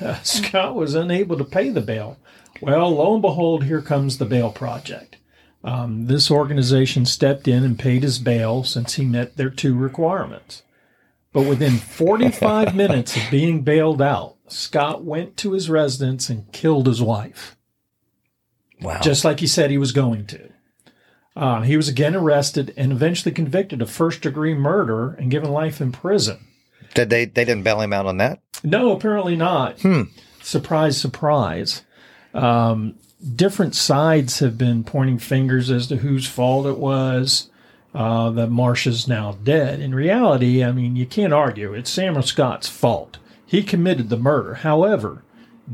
uh, 0.00 0.20
Scott 0.22 0.74
was 0.74 0.94
unable 0.94 1.38
to 1.38 1.44
pay 1.44 1.70
the 1.70 1.80
bail. 1.80 2.18
Well, 2.60 2.90
lo 2.96 3.12
and 3.14 3.22
behold, 3.22 3.64
here 3.64 3.80
comes 3.80 4.18
the 4.18 4.24
bail 4.24 4.50
project. 4.50 5.16
Um, 5.64 6.06
this 6.06 6.30
organization 6.30 7.06
stepped 7.06 7.48
in 7.48 7.64
and 7.64 7.78
paid 7.78 8.02
his 8.02 8.18
bail 8.18 8.62
since 8.64 8.94
he 8.94 9.04
met 9.04 9.36
their 9.36 9.50
two 9.50 9.74
requirements. 9.76 10.62
But 11.32 11.46
within 11.46 11.76
45 11.78 12.74
minutes 12.82 13.16
of 13.16 13.22
being 13.30 13.62
bailed 13.62 14.00
out, 14.02 14.36
Scott 14.48 15.04
went 15.04 15.36
to 15.38 15.52
his 15.52 15.68
residence 15.70 16.28
and 16.28 16.50
killed 16.52 16.86
his 16.86 17.02
wife, 17.02 17.55
Wow. 18.80 19.00
just 19.00 19.24
like 19.24 19.40
he 19.40 19.46
said 19.46 19.70
he 19.70 19.78
was 19.78 19.92
going 19.92 20.26
to. 20.26 20.50
Uh, 21.34 21.62
he 21.62 21.76
was 21.76 21.88
again 21.88 22.14
arrested 22.14 22.72
and 22.76 22.92
eventually 22.92 23.32
convicted 23.32 23.82
of 23.82 23.90
first 23.90 24.22
degree 24.22 24.54
murder 24.54 25.10
and 25.14 25.30
given 25.30 25.50
life 25.50 25.80
in 25.80 25.92
prison. 25.92 26.46
Did 26.94 27.10
they, 27.10 27.26
they 27.26 27.44
didn't 27.44 27.62
bail 27.64 27.80
him 27.80 27.92
out 27.92 28.06
on 28.06 28.16
that? 28.18 28.40
No, 28.64 28.92
apparently 28.92 29.36
not. 29.36 29.80
Hmm. 29.82 30.02
Surprise, 30.42 30.96
surprise. 30.96 31.82
Um, 32.32 32.94
different 33.34 33.74
sides 33.74 34.38
have 34.38 34.56
been 34.56 34.82
pointing 34.84 35.18
fingers 35.18 35.70
as 35.70 35.86
to 35.88 35.96
whose 35.96 36.26
fault 36.26 36.66
it 36.66 36.78
was 36.78 37.50
uh, 37.94 38.30
that 38.30 38.48
Marcia's 38.50 39.06
now 39.08 39.32
dead. 39.44 39.80
In 39.80 39.94
reality, 39.94 40.64
I 40.64 40.72
mean, 40.72 40.96
you 40.96 41.04
can't 41.06 41.32
argue. 41.32 41.74
It's 41.74 41.90
Samuel 41.90 42.22
Scott's 42.22 42.68
fault. 42.68 43.18
He 43.44 43.62
committed 43.62 44.08
the 44.08 44.16
murder. 44.16 44.54
However, 44.54 45.22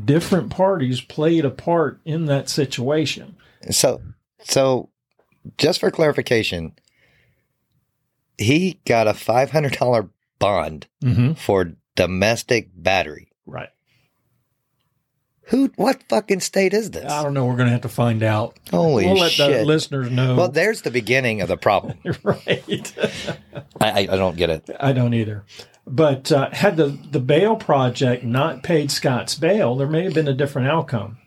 different 0.05 0.49
parties 0.49 1.01
played 1.01 1.45
a 1.45 1.49
part 1.51 1.99
in 2.05 2.25
that 2.25 2.49
situation. 2.49 3.35
So, 3.71 4.01
so 4.43 4.89
just 5.57 5.79
for 5.79 5.91
clarification, 5.91 6.73
he 8.37 8.79
got 8.85 9.07
a 9.07 9.13
$500 9.13 10.09
bond 10.39 10.87
Mm-hmm. 11.03 11.33
for 11.33 11.73
domestic 11.95 12.69
battery. 12.75 13.29
Right. 13.45 13.69
Who, 15.47 15.71
what 15.75 16.01
fucking 16.09 16.39
state 16.39 16.73
is 16.73 16.91
this? 16.91 17.11
I 17.11 17.21
don't 17.21 17.33
know. 17.33 17.45
We're 17.45 17.57
going 17.57 17.67
to 17.67 17.73
have 17.73 17.81
to 17.81 17.89
find 17.89 18.23
out. 18.23 18.57
Holy 18.71 19.05
we'll 19.05 19.15
let 19.15 19.25
the 19.37 19.49
shit. 19.49 19.67
listeners 19.67 20.09
know. 20.09 20.35
Well, 20.37 20.47
there's 20.49 20.81
the 20.81 20.89
beginning 20.91 21.41
of 21.41 21.49
the 21.49 21.57
problem. 21.57 21.97
right. 22.23 22.93
I, 23.81 23.91
I 24.01 24.05
don't 24.05 24.37
get 24.37 24.49
it. 24.49 24.69
I 24.79 24.93
don't 24.93 25.13
either. 25.13 25.43
But 25.85 26.31
uh, 26.31 26.49
had 26.51 26.77
the, 26.77 26.97
the 27.11 27.19
bail 27.19 27.55
project 27.55 28.23
not 28.23 28.63
paid 28.63 28.89
Scott's 28.89 29.35
bail, 29.35 29.75
there 29.75 29.87
may 29.87 30.03
have 30.03 30.13
been 30.13 30.27
a 30.27 30.33
different 30.33 30.69
outcome. 30.69 31.17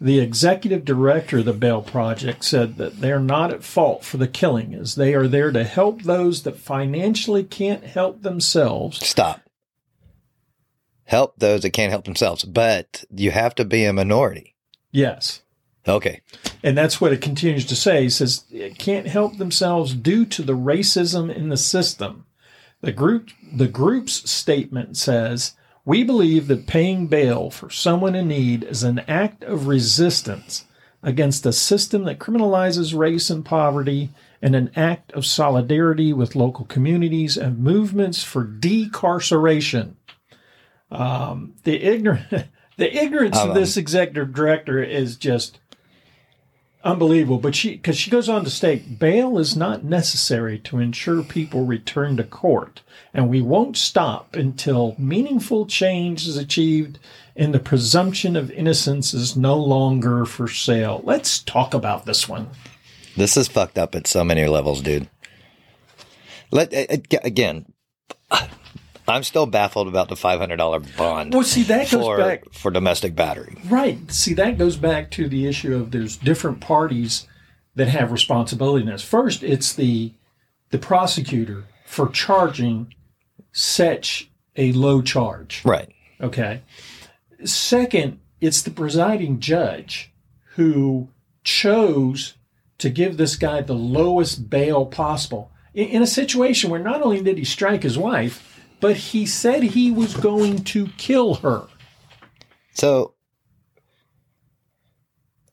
The 0.00 0.18
executive 0.18 0.84
director 0.84 1.38
of 1.38 1.44
the 1.44 1.52
bail 1.52 1.80
project 1.80 2.44
said 2.44 2.76
that 2.78 3.00
they're 3.00 3.20
not 3.20 3.52
at 3.52 3.62
fault 3.62 4.04
for 4.04 4.16
the 4.16 4.26
killing, 4.26 4.74
as 4.74 4.96
they 4.96 5.14
are 5.14 5.28
there 5.28 5.52
to 5.52 5.62
help 5.62 6.02
those 6.02 6.42
that 6.42 6.58
financially 6.58 7.44
can't 7.44 7.84
help 7.84 8.22
themselves. 8.22 9.06
Stop. 9.06 9.42
Help 11.04 11.34
those 11.38 11.62
that 11.62 11.70
can't 11.70 11.92
help 11.92 12.04
themselves, 12.04 12.42
but 12.42 13.04
you 13.14 13.30
have 13.30 13.54
to 13.54 13.64
be 13.64 13.84
a 13.84 13.92
minority. 13.92 14.56
Yes. 14.90 15.42
Okay. 15.86 16.22
And 16.64 16.76
that's 16.76 17.00
what 17.00 17.12
it 17.12 17.20
continues 17.20 17.64
to 17.66 17.76
say. 17.76 18.06
It 18.06 18.12
says 18.12 18.44
it 18.50 18.78
can't 18.78 19.06
help 19.06 19.38
themselves 19.38 19.94
due 19.94 20.24
to 20.26 20.42
the 20.42 20.56
racism 20.56 21.32
in 21.32 21.48
the 21.48 21.56
system. 21.56 22.26
The 22.82 22.92
group 22.92 23.30
the 23.52 23.68
group's 23.68 24.28
statement 24.28 24.96
says, 24.96 25.54
"We 25.84 26.02
believe 26.02 26.48
that 26.48 26.66
paying 26.66 27.06
bail 27.06 27.48
for 27.48 27.70
someone 27.70 28.16
in 28.16 28.28
need 28.28 28.64
is 28.64 28.82
an 28.82 29.00
act 29.06 29.44
of 29.44 29.68
resistance 29.68 30.66
against 31.00 31.46
a 31.46 31.52
system 31.52 32.04
that 32.04 32.18
criminalizes 32.18 32.96
race 32.96 33.30
and 33.30 33.44
poverty 33.44 34.10
and 34.40 34.56
an 34.56 34.70
act 34.74 35.12
of 35.12 35.24
solidarity 35.24 36.12
with 36.12 36.36
local 36.36 36.64
communities 36.64 37.36
and 37.36 37.60
movements 37.60 38.24
for 38.24 38.44
decarceration." 38.44 39.94
Um, 40.90 41.54
the 41.62 41.82
ignorant 41.84 42.26
the 42.76 42.96
ignorance 42.96 43.38
of 43.38 43.54
this 43.54 43.76
executive 43.76 44.34
director 44.34 44.82
is 44.82 45.16
just 45.16 45.60
unbelievable. 46.84 47.38
But 47.38 47.54
she, 47.54 47.72
because 47.72 47.96
she 47.96 48.10
goes 48.10 48.28
on 48.28 48.44
to 48.44 48.50
state, 48.50 48.98
bail 48.98 49.38
is 49.38 49.56
not 49.56 49.84
necessary 49.84 50.58
to 50.60 50.78
ensure 50.78 51.22
people 51.22 51.64
return 51.64 52.16
to 52.16 52.24
court, 52.24 52.82
and 53.12 53.28
we 53.28 53.42
won't 53.42 53.76
stop 53.76 54.34
until 54.34 54.94
meaningful 54.98 55.66
change 55.66 56.26
is 56.26 56.36
achieved 56.36 56.98
and 57.36 57.54
the 57.54 57.58
presumption 57.58 58.36
of 58.36 58.50
innocence 58.50 59.14
is 59.14 59.36
no 59.36 59.56
longer 59.56 60.24
for 60.24 60.48
sale. 60.48 61.00
Let's 61.04 61.38
talk 61.40 61.74
about 61.74 62.04
this 62.04 62.28
one. 62.28 62.50
This 63.16 63.36
is 63.36 63.48
fucked 63.48 63.78
up 63.78 63.94
at 63.94 64.06
so 64.06 64.24
many 64.24 64.46
levels, 64.46 64.82
dude. 64.82 65.08
Let 66.50 66.72
again. 67.24 67.72
I'm 69.08 69.22
still 69.22 69.46
baffled 69.46 69.88
about 69.88 70.08
the 70.08 70.14
$500 70.14 70.96
bond 70.96 71.34
Well, 71.34 71.42
see, 71.42 71.62
that 71.64 71.90
goes 71.90 72.04
for 72.04 72.16
back 72.18 72.52
for 72.52 72.70
domestic 72.70 73.14
battery. 73.14 73.56
Right. 73.66 74.10
See, 74.10 74.34
that 74.34 74.58
goes 74.58 74.76
back 74.76 75.10
to 75.12 75.28
the 75.28 75.46
issue 75.46 75.74
of 75.74 75.90
there's 75.90 76.16
different 76.16 76.60
parties 76.60 77.26
that 77.74 77.88
have 77.88 78.12
responsibility 78.12 78.84
in 78.84 78.90
this. 78.90 79.02
First, 79.02 79.42
it's 79.42 79.72
the 79.72 80.12
the 80.70 80.78
prosecutor 80.78 81.64
for 81.84 82.08
charging 82.08 82.94
such 83.52 84.30
a 84.56 84.72
low 84.72 85.02
charge. 85.02 85.62
Right. 85.64 85.92
Okay. 86.20 86.62
Second, 87.44 88.20
it's 88.40 88.62
the 88.62 88.70
presiding 88.70 89.40
judge 89.40 90.12
who 90.54 91.08
chose 91.44 92.34
to 92.78 92.90
give 92.90 93.16
this 93.16 93.36
guy 93.36 93.60
the 93.60 93.74
lowest 93.74 94.48
bail 94.48 94.86
possible 94.86 95.50
in 95.74 96.02
a 96.02 96.06
situation 96.06 96.70
where 96.70 96.80
not 96.80 97.02
only 97.02 97.22
did 97.22 97.38
he 97.38 97.44
strike 97.44 97.82
his 97.82 97.96
wife, 97.96 98.51
but 98.82 98.96
he 98.96 99.24
said 99.24 99.62
he 99.62 99.92
was 99.92 100.14
going 100.14 100.64
to 100.64 100.88
kill 100.98 101.36
her. 101.36 101.68
So, 102.74 103.14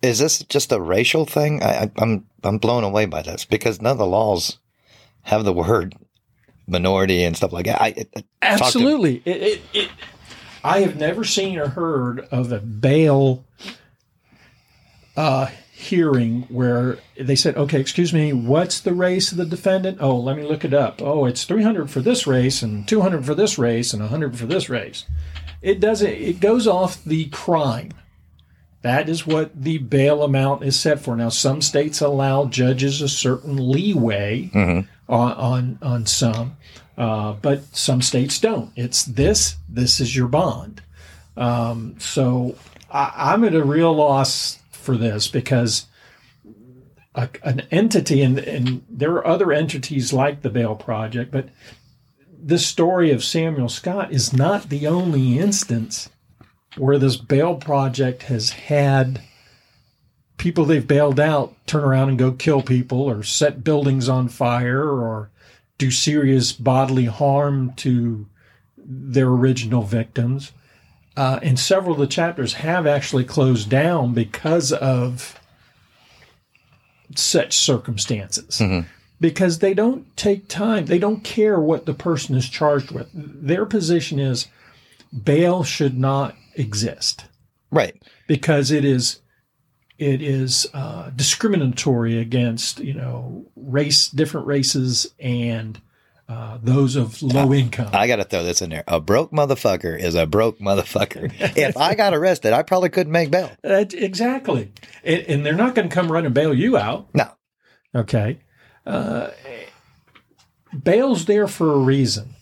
is 0.01 0.17
this 0.17 0.39
just 0.43 0.71
a 0.71 0.81
racial 0.81 1.25
thing? 1.25 1.61
I, 1.61 1.83
I, 1.83 1.91
I'm 1.99 2.25
I'm 2.43 2.57
blown 2.57 2.83
away 2.83 3.05
by 3.05 3.21
this 3.21 3.45
because 3.45 3.81
none 3.81 3.93
of 3.93 3.97
the 3.99 4.05
laws 4.07 4.57
have 5.23 5.45
the 5.45 5.53
word 5.53 5.95
minority 6.67 7.23
and 7.23 7.37
stuff 7.37 7.53
like 7.53 7.67
that. 7.67 7.81
I, 7.81 7.91
to- 7.91 8.23
Absolutely. 8.41 9.21
It, 9.25 9.37
it, 9.41 9.61
it, 9.73 9.89
I 10.63 10.79
have 10.79 10.95
never 10.95 11.23
seen 11.23 11.59
or 11.59 11.67
heard 11.67 12.21
of 12.31 12.51
a 12.51 12.59
bail 12.59 13.45
uh, 15.15 15.49
hearing 15.79 16.41
where 16.49 16.97
they 17.17 17.37
said, 17.37 17.55
okay, 17.55 17.79
excuse 17.79 18.11
me, 18.11 18.33
what's 18.33 18.81
the 18.81 18.93
race 18.93 19.31
of 19.31 19.37
the 19.37 19.45
defendant? 19.45 19.97
Oh, 20.01 20.17
let 20.17 20.35
me 20.35 20.43
look 20.43 20.65
it 20.65 20.73
up. 20.73 21.01
Oh, 21.01 21.23
it's 21.23 21.45
300 21.45 21.89
for 21.89 22.01
this 22.01 22.27
race 22.27 22.61
and 22.61 22.85
200 22.85 23.25
for 23.25 23.33
this 23.33 23.57
race 23.57 23.93
and 23.93 24.01
100 24.01 24.37
for 24.37 24.45
this 24.45 24.69
race. 24.69 25.05
It 25.61 25.79
doesn't, 25.79 26.09
it 26.09 26.41
goes 26.41 26.67
off 26.67 27.01
the 27.05 27.29
crime. 27.29 27.91
That 28.81 29.07
is 29.07 29.25
what 29.25 29.51
the 29.55 29.77
bail 29.77 30.21
amount 30.21 30.65
is 30.65 30.77
set 30.77 30.99
for. 30.99 31.15
Now, 31.15 31.29
some 31.29 31.61
states 31.61 32.01
allow 32.01 32.45
judges 32.45 33.01
a 33.01 33.07
certain 33.07 33.71
leeway 33.71 34.51
on, 35.07 35.31
on, 35.33 35.79
on 35.81 36.05
some, 36.05 36.57
uh, 36.97 37.33
but 37.33 37.63
some 37.73 38.01
states 38.01 38.37
don't. 38.37 38.71
It's 38.75 39.05
this, 39.05 39.55
this 39.69 40.01
is 40.01 40.13
your 40.13 40.27
bond. 40.27 40.81
Um, 41.37 41.95
so 41.99 42.57
I, 42.91 43.13
I'm 43.15 43.45
at 43.45 43.55
a 43.55 43.63
real 43.63 43.93
loss 43.93 44.58
for 44.79 44.97
this 44.97 45.27
because 45.27 45.85
a, 47.15 47.29
an 47.43 47.61
entity, 47.71 48.21
and, 48.21 48.39
and 48.39 48.83
there 48.89 49.11
are 49.13 49.27
other 49.27 49.51
entities 49.51 50.13
like 50.13 50.41
the 50.41 50.49
Bail 50.49 50.75
Project, 50.75 51.31
but 51.31 51.49
this 52.41 52.65
story 52.65 53.11
of 53.11 53.23
Samuel 53.23 53.69
Scott 53.69 54.11
is 54.11 54.31
not 54.31 54.69
the 54.69 54.87
only 54.87 55.37
instance 55.37 56.09
where 56.77 56.97
this 56.97 57.17
bail 57.17 57.55
project 57.55 58.23
has 58.23 58.51
had 58.51 59.21
people 60.37 60.63
they've 60.63 60.87
bailed 60.87 61.19
out 61.19 61.53
turn 61.67 61.83
around 61.83 62.09
and 62.09 62.17
go 62.17 62.31
kill 62.31 62.61
people 62.61 63.01
or 63.01 63.23
set 63.23 63.63
buildings 63.63 64.07
on 64.07 64.29
fire 64.29 64.87
or 64.87 65.29
do 65.77 65.91
serious 65.91 66.51
bodily 66.53 67.05
harm 67.05 67.73
to 67.73 68.27
their 68.77 69.27
original 69.27 69.81
victims. 69.81 70.51
Uh, 71.19 71.37
and 71.43 71.59
several 71.59 71.91
of 71.91 71.99
the 71.99 72.07
chapters 72.07 72.53
have 72.53 72.87
actually 72.87 73.25
closed 73.25 73.69
down 73.69 74.13
because 74.13 74.71
of 74.71 75.37
such 77.13 77.57
circumstances. 77.57 78.57
Because 79.19 79.59
they 79.59 79.73
don't 79.73 80.15
take 80.15 80.47
time, 80.47 80.85
they 80.85 80.97
don't 80.97 81.21
care 81.21 81.59
what 81.59 81.85
the 81.85 81.93
person 81.93 82.35
is 82.35 82.47
charged 82.47 82.91
with. 82.91 83.09
Their 83.13 83.65
position 83.65 84.17
is 84.17 84.47
bail 85.11 85.65
should 85.65 85.97
not 85.97 86.37
exist 86.55 87.25
right. 87.69 88.01
because 88.29 88.71
it 88.71 88.85
is 88.85 89.19
it 89.97 90.21
is 90.21 90.67
uh, 90.73 91.09
discriminatory 91.09 92.17
against 92.17 92.79
you 92.79 92.93
know 92.93 93.45
race 93.57 94.07
different 94.07 94.47
races 94.47 95.13
and 95.19 95.81
uh, 96.29 96.59
those 96.61 96.95
of 96.95 97.23
low 97.23 97.51
income. 97.51 97.89
I 97.91 98.05
got 98.05 98.17
to 98.17 98.23
throw 98.23 98.43
this 98.43 98.61
in 98.61 98.69
there. 98.69 98.83
A 98.87 99.01
broke 99.01 99.31
motherfucker 99.31 99.99
is 99.99 100.13
a 100.13 100.27
broke 100.27 100.59
motherfucker. 100.59 101.33
if 101.57 101.75
I 101.75 101.95
got 101.95 102.13
arrested, 102.13 102.53
I 102.53 102.61
probably 102.61 102.89
couldn't 102.89 103.11
make 103.11 103.31
bail. 103.31 103.51
Uh, 103.63 103.85
exactly, 103.91 104.71
and, 105.03 105.21
and 105.21 105.45
they're 105.45 105.53
not 105.53 105.73
going 105.73 105.89
to 105.89 105.93
come 105.93 106.11
run 106.11 106.25
and 106.25 106.33
bail 106.33 106.53
you 106.53 106.77
out. 106.77 107.07
No. 107.15 107.31
Okay, 107.95 108.37
uh, 108.85 109.31
bail's 110.83 111.25
there 111.25 111.47
for 111.47 111.73
a 111.73 111.79
reason. 111.79 112.35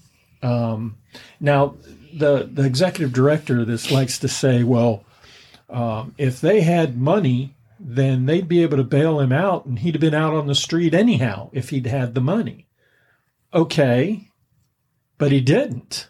Um, 0.44 0.98
now, 1.40 1.76
the 2.14 2.50
the 2.52 2.66
executive 2.66 3.14
director 3.14 3.62
of 3.62 3.68
this 3.68 3.90
likes 3.90 4.20
to 4.20 4.28
say, 4.28 4.64
well, 4.64 5.06
um, 5.70 6.14
if 6.18 6.42
they 6.42 6.60
had 6.60 7.00
money, 7.00 7.56
then 7.80 8.26
they'd 8.26 8.50
be 8.50 8.64
able 8.64 8.76
to 8.76 8.84
bail 8.84 9.22
him 9.22 9.32
out, 9.32 9.66
and 9.66 9.80
he'd 9.80 9.96
have 9.96 10.02
been 10.02 10.14
out 10.14 10.34
on 10.34 10.48
the 10.48 10.56
street 10.56 10.94
anyhow 10.94 11.50
if 11.54 11.70
he'd 11.70 11.88
had 11.88 12.14
the 12.16 12.22
money. 12.22 12.67
Okay, 13.58 14.30
but 15.18 15.32
he 15.32 15.42
didn't. 15.42 16.08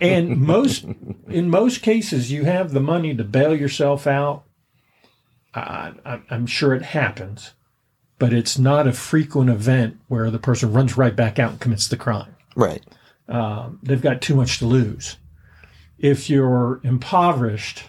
and 0.00 0.36
most 0.46 0.84
in 1.28 1.48
most 1.48 1.80
cases, 1.82 2.30
you 2.30 2.44
have 2.44 2.72
the 2.72 2.80
money 2.80 3.14
to 3.14 3.24
bail 3.24 3.54
yourself 3.56 4.06
out. 4.06 4.44
I, 5.54 5.94
I, 6.04 6.20
I'm 6.28 6.46
sure 6.46 6.74
it 6.74 6.82
happens, 6.82 7.54
but 8.18 8.34
it's 8.34 8.58
not 8.58 8.86
a 8.86 8.92
frequent 8.92 9.48
event 9.48 9.98
where 10.08 10.30
the 10.30 10.38
person 10.38 10.72
runs 10.74 10.98
right 10.98 11.16
back 11.16 11.38
out 11.38 11.52
and 11.52 11.60
commits 11.60 11.88
the 11.88 11.96
crime 11.96 12.36
Right. 12.54 12.82
um, 13.28 13.78
they've 13.82 14.02
got 14.02 14.20
too 14.20 14.34
much 14.34 14.58
to 14.58 14.66
lose. 14.66 15.16
If 15.98 16.28
you're 16.28 16.80
impoverished, 16.84 17.84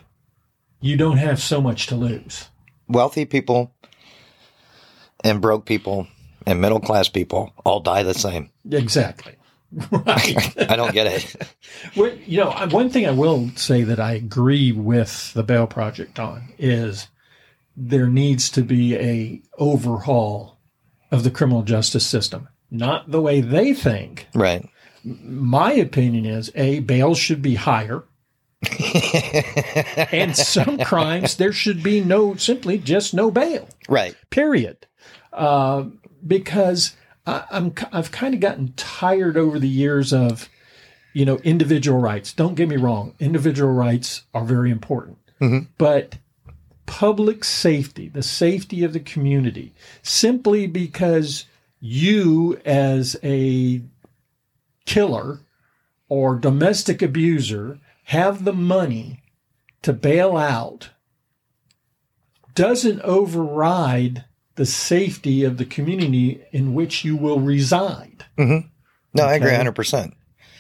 you 0.79 0.95
don't 0.95 1.17
have 1.17 1.41
so 1.41 1.59
much 1.59 1.87
to 1.87 1.95
lose. 1.95 2.47
Wealthy 2.87 3.25
people 3.25 3.75
and 5.25 5.41
broke 5.41 5.65
people 5.65 6.07
and 6.49 6.59
middle 6.59 6.79
class 6.79 7.07
people 7.09 7.53
all 7.63 7.79
die 7.79 8.03
the 8.03 8.13
same. 8.13 8.49
Exactly. 8.69 9.35
Right. 9.91 10.55
I 10.71 10.75
don't 10.75 10.93
get 10.93 11.05
it. 11.05 11.35
Well, 11.95 12.11
you 12.25 12.39
know, 12.39 12.49
one 12.71 12.89
thing 12.89 13.05
I 13.05 13.11
will 13.11 13.51
say 13.55 13.83
that 13.83 13.99
I 13.99 14.13
agree 14.13 14.71
with 14.71 15.31
the 15.35 15.43
Bail 15.43 15.67
Project 15.67 16.17
on 16.19 16.51
is 16.57 17.07
there 17.77 18.07
needs 18.07 18.49
to 18.51 18.63
be 18.63 18.95
a 18.97 19.41
overhaul 19.59 20.57
of 21.11 21.23
the 21.23 21.29
criminal 21.29 21.61
justice 21.61 22.05
system. 22.05 22.49
Not 22.71 23.11
the 23.11 23.21
way 23.21 23.41
they 23.41 23.73
think. 23.73 24.27
right. 24.33 24.67
My 25.03 25.71
opinion 25.73 26.25
is 26.25 26.51
a 26.55 26.79
bail 26.79 27.13
should 27.13 27.41
be 27.43 27.53
higher. 27.55 28.03
and 30.11 30.35
some 30.35 30.79
crimes 30.79 31.35
there 31.37 31.53
should 31.53 31.81
be 31.83 32.01
no 32.01 32.35
simply 32.35 32.77
just 32.79 33.13
no 33.13 33.29
bail. 33.31 33.69
Right. 33.87 34.15
period. 34.31 34.87
Uh, 35.31 35.85
because 36.25 36.95
I, 37.25 37.43
I'm 37.51 37.73
I've 37.91 38.11
kind 38.11 38.33
of 38.33 38.39
gotten 38.39 38.73
tired 38.75 39.37
over 39.37 39.59
the 39.59 39.67
years 39.67 40.13
of 40.13 40.49
you 41.13 41.25
know 41.25 41.37
individual 41.37 41.99
rights. 41.99 42.33
Don't 42.33 42.55
get 42.55 42.69
me 42.69 42.77
wrong, 42.77 43.13
individual 43.19 43.71
rights 43.71 44.23
are 44.33 44.45
very 44.45 44.71
important, 44.71 45.17
mm-hmm. 45.41 45.65
but 45.77 46.15
public 46.85 47.43
safety, 47.43 48.09
the 48.09 48.23
safety 48.23 48.83
of 48.83 48.93
the 48.93 48.99
community, 48.99 49.73
simply 50.01 50.65
because 50.65 51.45
you 51.79 52.59
as 52.65 53.15
a 53.23 53.81
killer 54.85 55.39
or 56.09 56.35
domestic 56.35 57.01
abuser 57.01 57.79
have 58.05 58.43
the 58.43 58.53
money 58.53 59.21
to 59.83 59.93
bail 59.93 60.35
out 60.35 60.89
doesn't 62.55 63.01
override 63.01 64.25
the 64.59 64.65
safety 64.65 65.45
of 65.45 65.55
the 65.55 65.63
community 65.63 66.41
in 66.51 66.73
which 66.73 67.05
you 67.05 67.15
will 67.15 67.39
reside. 67.39 68.25
No, 68.37 68.61
I 69.17 69.35
agree 69.35 69.51
100%. 69.51 70.11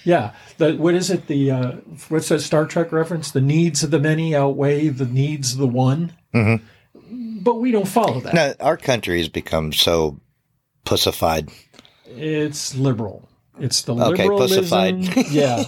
Yeah, 0.05 0.31
the, 0.57 0.75
what 0.77 0.95
is 0.95 1.09
it? 1.09 1.27
The 1.27 1.51
uh, 1.51 1.71
what's 2.07 2.29
that 2.29 2.39
Star 2.39 2.65
Trek 2.65 2.93
reference? 2.93 3.31
The 3.31 3.41
needs 3.41 3.83
of 3.83 3.91
the 3.91 3.99
many 3.99 4.33
outweigh 4.33 4.87
the 4.87 5.05
needs 5.05 5.51
of 5.51 5.59
the 5.59 5.67
one. 5.67 6.13
But 6.31 7.55
we 7.55 7.71
don't 7.71 7.87
follow 7.89 8.21
that. 8.21 8.33
No, 8.33 8.53
our 8.61 8.77
country 8.77 9.17
has 9.19 9.27
become 9.27 9.73
so 9.73 10.21
pussified. 10.85 11.49
It's 12.05 12.73
liberal. 12.75 13.27
It's 13.59 13.81
the 13.81 13.93
Okay, 13.95 14.23
liberalism. 14.23 15.01
pussified. 15.03 15.27
yeah, 15.31 15.65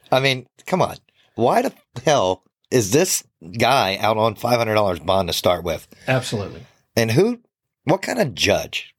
I 0.10 0.18
mean, 0.18 0.48
come 0.66 0.82
on. 0.82 0.96
Why 1.36 1.62
the 1.62 1.72
hell 2.04 2.42
is 2.72 2.90
this 2.90 3.22
guy 3.56 3.96
out 3.98 4.16
on 4.16 4.34
$500 4.34 5.06
bond 5.06 5.28
to 5.28 5.32
start 5.32 5.62
with? 5.62 5.86
absolutely. 6.08 6.66
And 6.96 7.12
who, 7.12 7.40
what 7.84 8.02
kind 8.02 8.18
of 8.18 8.34
judge 8.34 8.94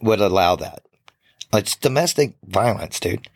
would 0.00 0.20
allow 0.20 0.56
that? 0.56 0.82
It's 1.52 1.76
domestic 1.76 2.34
violence, 2.46 2.98
dude. 3.00 3.28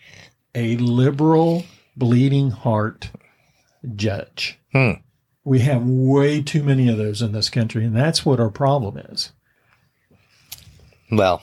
A 0.55 0.77
liberal, 0.77 1.65
bleeding 1.97 2.51
heart 2.51 3.11
judge. 3.97 4.59
Hmm. 4.73 4.93
We 5.45 5.59
have 5.61 5.83
way 5.85 6.41
too 6.43 6.63
many 6.63 6.89
of 6.89 6.97
those 6.97 7.21
in 7.21 7.33
this 7.33 7.51
country, 7.51 7.85
and 7.85 7.95
that's 7.95 8.25
what 8.25 8.41
our 8.41 8.49
problem 8.51 8.97
is. 8.97 9.33
Well, 11.11 11.43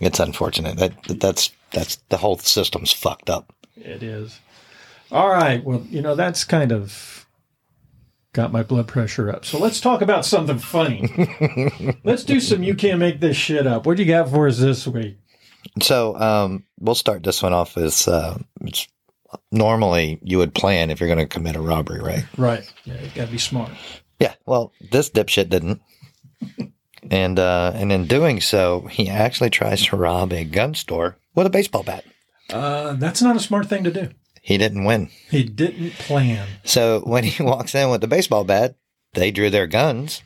it's 0.00 0.20
unfortunate 0.20 0.78
that 0.78 1.02
that- 1.04 1.20
that's 1.20 1.50
that's 1.72 1.96
the 2.08 2.16
whole 2.18 2.38
system's 2.38 2.92
fucked 2.92 3.28
up. 3.28 3.52
It 3.76 4.02
is. 4.02 4.38
All 5.10 5.28
right. 5.28 5.62
Well, 5.62 5.84
you 5.90 6.00
know, 6.00 6.14
that's 6.14 6.44
kind 6.44 6.70
of 6.72 7.23
got 8.34 8.52
my 8.52 8.62
blood 8.62 8.86
pressure 8.86 9.30
up. 9.30 9.46
So 9.46 9.58
let's 9.58 9.80
talk 9.80 10.02
about 10.02 10.26
something 10.26 10.58
funny. 10.58 11.08
let's 12.04 12.24
do 12.24 12.40
some 12.40 12.62
you 12.62 12.74
can't 12.74 12.98
make 12.98 13.20
this 13.20 13.36
shit 13.36 13.66
up. 13.66 13.86
What 13.86 13.96
do 13.96 14.02
you 14.02 14.12
got 14.12 14.28
for 14.28 14.46
us 14.46 14.58
this 14.58 14.86
week? 14.86 15.16
So 15.80 16.14
um, 16.16 16.64
we'll 16.78 16.94
start 16.94 17.22
this 17.22 17.42
one 17.42 17.54
off 17.54 17.78
as 17.78 18.06
uh, 18.06 18.36
it's 18.60 18.86
normally 19.50 20.18
you 20.22 20.38
would 20.38 20.52
plan 20.54 20.90
if 20.90 21.00
you're 21.00 21.08
going 21.08 21.18
to 21.18 21.26
commit 21.26 21.56
a 21.56 21.60
robbery, 21.60 22.00
right? 22.00 22.24
Right. 22.36 22.70
Yeah, 22.84 23.00
you 23.00 23.08
got 23.14 23.26
to 23.26 23.32
be 23.32 23.38
smart. 23.38 23.70
Yeah. 24.18 24.34
Well, 24.44 24.72
this 24.90 25.10
dipshit 25.10 25.48
didn't. 25.48 25.80
And 27.10 27.38
uh, 27.38 27.72
and 27.74 27.92
in 27.92 28.06
doing 28.06 28.40
so, 28.40 28.86
he 28.90 29.08
actually 29.08 29.50
tries 29.50 29.84
to 29.86 29.96
rob 29.96 30.32
a 30.32 30.44
gun 30.44 30.74
store 30.74 31.16
with 31.34 31.46
a 31.46 31.50
baseball 31.50 31.82
bat. 31.82 32.04
Uh, 32.50 32.94
that's 32.94 33.22
not 33.22 33.36
a 33.36 33.40
smart 33.40 33.68
thing 33.68 33.84
to 33.84 33.90
do. 33.90 34.10
He 34.44 34.58
didn't 34.58 34.84
win. 34.84 35.08
He 35.30 35.42
didn't 35.42 35.92
plan. 35.94 36.46
So 36.64 37.00
when 37.00 37.24
he 37.24 37.42
walks 37.42 37.74
in 37.74 37.88
with 37.88 38.02
the 38.02 38.06
baseball 38.06 38.44
bat, 38.44 38.76
they 39.14 39.30
drew 39.30 39.48
their 39.48 39.66
guns, 39.66 40.22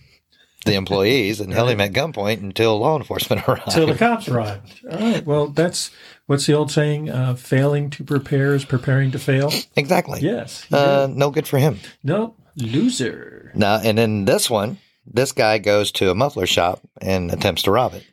the 0.64 0.74
employees, 0.74 1.38
and 1.40 1.54
held 1.54 1.70
him 1.70 1.80
at 1.80 1.92
gunpoint 1.92 2.40
until 2.42 2.78
law 2.80 2.96
enforcement 2.96 3.42
arrived. 3.48 3.62
Until 3.68 3.86
the 3.86 3.94
cops 3.94 4.28
arrived. 4.28 4.80
All 4.90 4.98
right. 4.98 5.24
Well, 5.24 5.46
that's 5.46 5.92
what's 6.26 6.46
the 6.46 6.54
old 6.54 6.72
saying? 6.72 7.08
Uh, 7.10 7.36
failing 7.36 7.90
to 7.90 8.02
prepare 8.02 8.54
is 8.54 8.64
preparing 8.64 9.12
to 9.12 9.20
fail. 9.20 9.52
exactly. 9.76 10.20
Yes. 10.20 10.66
Uh, 10.72 11.06
no 11.08 11.30
good 11.30 11.46
for 11.46 11.58
him. 11.58 11.78
no, 12.02 12.34
loser. 12.56 13.52
Now, 13.54 13.76
and 13.76 13.96
then 13.96 14.24
this 14.24 14.50
one, 14.50 14.78
this 15.06 15.30
guy 15.30 15.58
goes 15.58 15.92
to 15.92 16.10
a 16.10 16.14
muffler 16.14 16.46
shop 16.46 16.80
and 17.00 17.30
attempts 17.30 17.62
to 17.62 17.70
rob 17.70 17.94
it. 17.94 18.04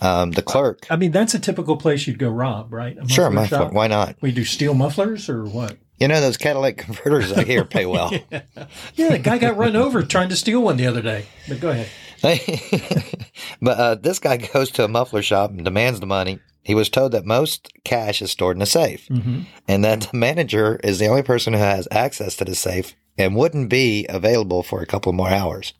Um, 0.00 0.30
the 0.30 0.42
clerk, 0.42 0.86
I 0.90 0.96
mean, 0.96 1.10
that's 1.10 1.34
a 1.34 1.38
typical 1.38 1.76
place 1.76 2.06
you'd 2.06 2.18
go 2.18 2.30
rob, 2.30 2.72
right? 2.72 2.96
A 2.98 3.08
sure, 3.08 3.28
muffler 3.30 3.58
shop? 3.58 3.72
why 3.72 3.86
not? 3.86 4.16
We 4.22 4.32
do 4.32 4.44
steel 4.44 4.72
mufflers 4.74 5.28
or 5.28 5.44
what? 5.44 5.76
You 5.98 6.08
know 6.08 6.20
those 6.22 6.38
catalytic 6.38 6.78
converters 6.78 7.30
I 7.32 7.44
hear 7.44 7.64
pay 7.64 7.84
well. 7.86 8.10
Yeah, 8.94 9.10
the 9.10 9.18
guy 9.18 9.36
got 9.38 9.56
run 9.58 9.76
over 9.76 10.02
trying 10.02 10.30
to 10.30 10.36
steal 10.36 10.62
one 10.62 10.76
the 10.78 10.86
other 10.86 11.02
day. 11.02 11.26
But 11.48 11.60
go 11.60 11.68
ahead. 11.70 11.88
but 13.62 13.78
uh, 13.78 13.94
this 13.96 14.18
guy 14.18 14.36
goes 14.38 14.70
to 14.72 14.84
a 14.84 14.88
muffler 14.88 15.22
shop 15.22 15.50
and 15.50 15.64
demands 15.64 16.00
the 16.00 16.06
money. 16.06 16.38
He 16.62 16.74
was 16.74 16.88
told 16.90 17.12
that 17.12 17.24
most 17.24 17.70
cash 17.84 18.20
is 18.22 18.30
stored 18.30 18.56
in 18.56 18.62
a 18.62 18.66
safe, 18.66 19.06
Mm-hmm. 19.08 19.42
and 19.68 19.84
that 19.84 20.02
the 20.10 20.16
manager 20.16 20.78
is 20.84 20.98
the 20.98 21.06
only 21.06 21.22
person 21.22 21.52
who 21.54 21.58
has 21.58 21.88
access 21.90 22.36
to 22.36 22.44
the 22.44 22.54
safe 22.54 22.94
and 23.18 23.34
wouldn't 23.36 23.68
be 23.70 24.06
available 24.08 24.62
for 24.62 24.80
a 24.82 24.86
couple 24.86 25.12
more 25.12 25.30
hours. 25.30 25.72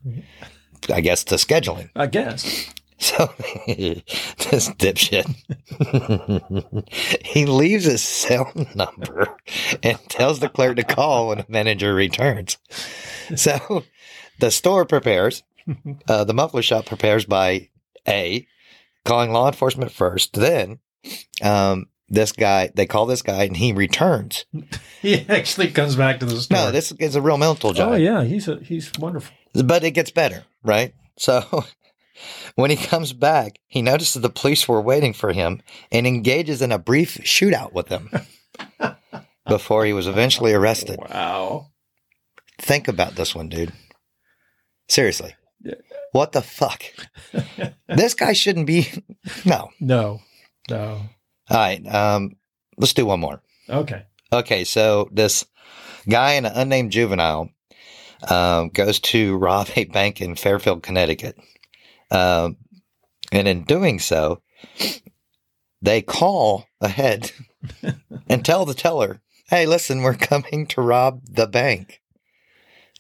I 0.93 1.01
guess 1.03 1.23
to 1.25 1.35
scheduling. 1.37 1.91
I 1.95 2.07
guess. 2.07 2.71
So 3.03 3.33
this 4.51 4.69
dipshit, 4.69 5.25
he 7.25 7.47
leaves 7.47 7.87
his 7.87 8.03
cell 8.03 8.53
number 8.75 9.37
and 9.83 9.99
tells 10.11 10.41
the 10.41 10.51
clerk 10.51 10.77
to 10.77 10.85
call 10.85 11.29
when 11.29 11.39
the 11.39 11.47
manager 11.49 11.95
returns. 11.95 12.59
So 13.37 13.85
the 14.39 14.51
store 14.51 14.85
prepares, 14.85 15.43
uh, 16.09 16.25
the 16.25 16.35
muffler 16.35 16.61
shop 16.61 16.85
prepares 16.85 17.25
by 17.25 17.71
a 18.07 18.47
calling 19.07 19.33
law 19.33 19.47
enforcement 19.47 19.93
first. 19.93 20.35
Then 20.35 20.81
um, 21.43 21.87
this 22.11 22.33
guy, 22.33 22.71
they 22.75 22.85
call 22.85 23.07
this 23.07 23.23
guy, 23.23 23.45
and 23.45 23.57
he 23.57 23.73
returns. 23.73 24.45
He 25.01 25.25
actually 25.31 25.71
comes 25.71 25.97
back 25.97 26.21
to 26.21 26.27
the 26.27 26.39
store. 26.39 26.59
No, 26.59 26.71
this 26.71 26.93
is 26.93 27.17
a 27.17 27.23
real 27.23 27.39
mental 27.39 27.73
job. 27.73 27.93
Oh 27.93 27.97
yeah, 27.97 28.23
he's 28.23 28.47
a, 28.49 28.57
he's 28.59 28.93
wonderful. 28.99 29.35
But 29.55 29.83
it 29.83 29.93
gets 29.93 30.11
better, 30.11 30.45
right? 30.63 30.93
So 31.17 31.65
when 32.55 32.71
he 32.71 32.77
comes 32.77 33.13
back, 33.13 33.59
he 33.67 33.83
notices 33.83 34.21
the 34.21 34.31
police 34.31 34.69
were 34.69 34.81
waiting 34.81 35.13
for 35.13 35.33
him 35.33 35.63
and 35.91 36.07
engages 36.07 36.63
in 36.63 36.73
a 36.73 36.79
brief 36.79 37.19
shootout 37.19 37.73
with 37.73 37.87
them 37.87 38.11
before 39.49 39.85
he 39.85 39.93
was 39.93 40.07
eventually 40.07 40.53
arrested. 40.53 40.99
Wow. 40.99 41.69
Think 42.59 42.89
about 42.89 43.15
this 43.17 43.35
one, 43.35 43.49
dude. 43.49 43.73
Seriously. 44.89 45.35
What 46.13 46.33
the 46.33 46.43
fuck? 46.43 46.83
this 47.89 48.15
guy 48.15 48.33
shouldn't 48.33 48.67
be. 48.67 48.89
No. 49.45 49.71
No, 49.81 50.21
no. 50.69 51.03
All 51.49 51.57
right. 51.57 51.87
Um, 51.87 52.37
let's 52.77 52.95
do 52.95 53.07
one 53.07 53.21
more. 53.21 53.43
Okay. 53.69 54.05
Okay. 54.33 54.65
So 54.65 55.09
this 55.13 55.47
guy 56.09 56.33
in 56.33 56.47
an 56.47 56.53
unnamed 56.55 56.93
juvenile 56.93 57.51
um, 58.29 58.71
goes 58.71 58.99
to 59.01 59.37
rob 59.37 59.69
a 59.77 59.85
bank 59.85 60.21
in 60.21 60.35
Fairfield, 60.35 60.83
Connecticut. 60.83 61.39
Um, 62.11 62.57
and 63.33 63.47
in 63.47 63.65
doing 63.65 63.99
so, 63.99 64.43
they 65.81 66.03
call 66.03 66.67
ahead 66.81 67.33
and 68.29 68.45
tell 68.45 68.65
the 68.65 68.75
teller, 68.75 69.21
hey, 69.49 69.67
listen, 69.67 70.03
we're 70.03 70.15
coming 70.15 70.67
to 70.69 70.81
rob 70.81 71.23
the 71.31 71.47
bank. 71.47 72.01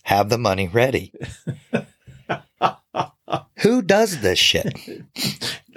Have 0.05 0.29
the 0.29 0.39
money 0.39 0.69
ready. 0.69 1.13
Who 3.59 3.83
does 3.83 4.21
this 4.21 4.39
shit? 4.39 4.75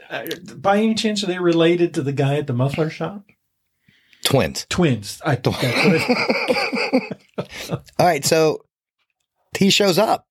By 0.62 0.78
any 0.78 0.96
chance, 0.96 1.24
are 1.24 1.28
they 1.28 1.40
related 1.40 1.94
to 1.96 2.02
the 2.02 2.14
guy 2.14 2.36
at 2.36 2.48
the 2.48 2.54
muffler 2.54 2.90
shop? 2.90 3.26
Twins. 4.24 4.66
Twins. 4.70 5.22
I 5.26 5.36
All 8.00 8.06
right. 8.06 8.24
So 8.24 8.66
he 9.58 9.70
shows 9.70 9.98
up. 9.98 10.28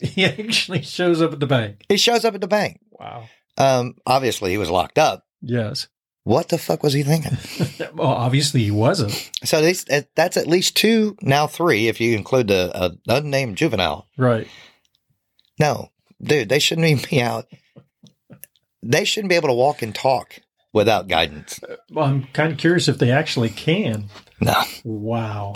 he 0.14 0.24
actually 0.24 0.82
shows 0.82 1.20
up 1.22 1.32
at 1.32 1.40
the 1.40 1.46
bank. 1.46 1.84
He 1.88 1.96
shows 1.96 2.24
up 2.24 2.34
at 2.34 2.40
the 2.40 2.48
bank. 2.48 2.80
Wow. 2.90 3.28
Um, 3.56 3.94
obviously, 4.06 4.50
he 4.50 4.58
was 4.58 4.70
locked 4.70 4.98
up. 4.98 5.24
Yes. 5.42 5.88
What 6.24 6.48
the 6.48 6.58
fuck 6.58 6.82
was 6.82 6.92
he 6.92 7.02
thinking? 7.02 7.38
Well, 7.94 8.08
obviously 8.08 8.62
he 8.62 8.70
wasn't. 8.70 9.30
So 9.42 9.60
these, 9.60 9.84
that's 10.14 10.36
at 10.36 10.46
least 10.46 10.76
two, 10.76 11.16
now 11.22 11.46
three, 11.48 11.88
if 11.88 12.00
you 12.00 12.16
include 12.16 12.46
the 12.48 12.70
uh, 12.74 12.90
unnamed 13.08 13.56
juvenile. 13.56 14.06
Right. 14.16 14.46
No, 15.58 15.88
dude, 16.22 16.48
they 16.48 16.60
shouldn't 16.60 16.86
even 16.86 17.04
be 17.10 17.20
out. 17.20 17.46
They 18.82 19.04
shouldn't 19.04 19.28
be 19.28 19.34
able 19.34 19.48
to 19.48 19.54
walk 19.54 19.82
and 19.82 19.94
talk 19.94 20.38
without 20.72 21.08
guidance. 21.08 21.58
Well, 21.90 22.06
I'm 22.06 22.24
kind 22.32 22.52
of 22.52 22.58
curious 22.58 22.86
if 22.86 22.98
they 22.98 23.10
actually 23.10 23.50
can. 23.50 24.08
No, 24.40 24.62
Wow. 24.84 25.54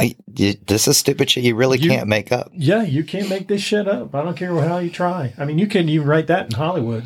I, 0.00 0.14
this 0.28 0.86
is 0.86 0.96
stupid 0.96 1.28
shit 1.30 1.42
you 1.44 1.54
really 1.56 1.78
You- 1.78 1.90
can't 1.90 2.08
make 2.08 2.30
up. 2.32 2.50
Yeah, 2.54 2.82
you 2.82 3.02
can't 3.02 3.28
make 3.28 3.48
this 3.48 3.62
shit 3.62 3.88
up. 3.88 4.14
I 4.14 4.22
don't 4.22 4.36
care 4.36 4.54
how 4.60 4.78
you 4.78 4.90
try. 4.90 5.32
I 5.36 5.44
mean, 5.44 5.58
you 5.58 5.66
couldn't 5.66 5.88
even 5.88 6.06
write 6.06 6.28
that 6.28 6.46
in 6.46 6.52
Hollywood. 6.52 7.04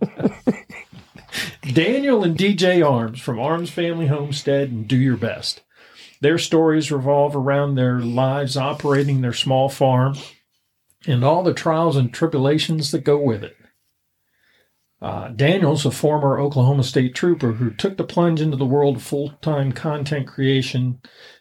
Daniel 1.72 2.22
and 2.24 2.36
DJ 2.36 2.88
Arms 2.88 3.20
from 3.20 3.38
Arms 3.38 3.70
Family 3.70 4.06
Homestead 4.06 4.70
and 4.70 4.86
Do 4.88 4.96
Your 4.96 5.16
Best. 5.16 5.62
Their 6.20 6.38
stories 6.38 6.90
revolve 6.92 7.36
around 7.36 7.74
their 7.74 8.00
lives 8.00 8.56
operating 8.56 9.20
their 9.20 9.32
small 9.32 9.68
farm 9.68 10.16
and 11.06 11.22
all 11.24 11.42
the 11.42 11.52
trials 11.54 11.96
and 11.96 12.12
tribulations 12.12 12.90
that 12.92 13.04
go 13.04 13.18
with 13.20 13.44
it. 13.44 13.56
Uh, 15.02 15.28
Daniel's 15.28 15.84
a 15.84 15.90
former 15.90 16.40
Oklahoma 16.40 16.82
State 16.82 17.14
trooper 17.14 17.52
who 17.52 17.70
took 17.70 17.98
the 17.98 18.04
plunge 18.04 18.40
into 18.40 18.56
the 18.56 18.64
world 18.64 18.96
of 18.96 19.02
full 19.02 19.30
time 19.42 19.70
content 19.72 20.26
creation 20.26 20.98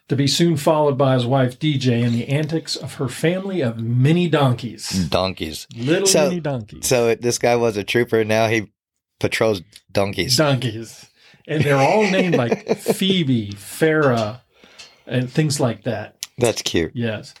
to 0.08 0.16
be 0.16 0.26
soon 0.26 0.58
followed 0.58 0.98
by 0.98 1.14
his 1.14 1.24
wife 1.24 1.58
DJ 1.58 2.04
and 2.04 2.12
the 2.14 2.28
antics 2.28 2.76
of 2.76 2.94
her 2.94 3.08
family 3.08 3.62
of 3.62 3.78
mini 3.78 4.28
donkeys. 4.28 5.06
Donkeys. 5.08 5.66
Little 5.74 6.06
So- 6.06 6.28
mini 6.28 6.40
donkeys. 6.40 6.86
So 6.86 7.14
this 7.14 7.38
guy 7.38 7.56
was 7.56 7.78
a 7.78 7.84
trooper. 7.84 8.22
Now 8.22 8.48
he 8.48 8.70
patrols 9.20 9.62
donkeys. 9.92 10.36
donkeys. 10.36 11.06
and 11.46 11.62
they're 11.62 11.76
all 11.76 12.02
named 12.10 12.36
like 12.36 12.76
Phoebe, 12.78 13.52
Farah, 13.52 14.40
and 15.06 15.30
things 15.30 15.60
like 15.60 15.84
that. 15.84 16.16
That's 16.38 16.62
cute. 16.62 16.92
Yes. 16.94 17.34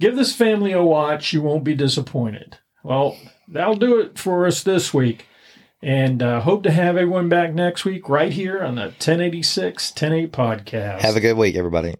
Give 0.00 0.16
this 0.16 0.34
family 0.34 0.72
a 0.72 0.82
watch. 0.82 1.32
You 1.32 1.42
won't 1.42 1.64
be 1.64 1.74
disappointed. 1.74 2.58
Well, 2.82 3.16
that'll 3.48 3.76
do 3.76 4.00
it 4.00 4.18
for 4.18 4.46
us 4.46 4.62
this 4.62 4.92
week. 4.94 5.26
And 5.82 6.22
uh, 6.22 6.40
hope 6.40 6.62
to 6.62 6.70
have 6.70 6.96
everyone 6.96 7.28
back 7.28 7.52
next 7.52 7.84
week 7.84 8.08
right 8.08 8.32
here 8.32 8.62
on 8.62 8.76
the 8.76 8.84
1086 8.86 9.92
108 9.92 10.32
podcast. 10.32 11.00
Have 11.00 11.16
a 11.16 11.20
good 11.20 11.36
week, 11.36 11.56
everybody. 11.56 11.94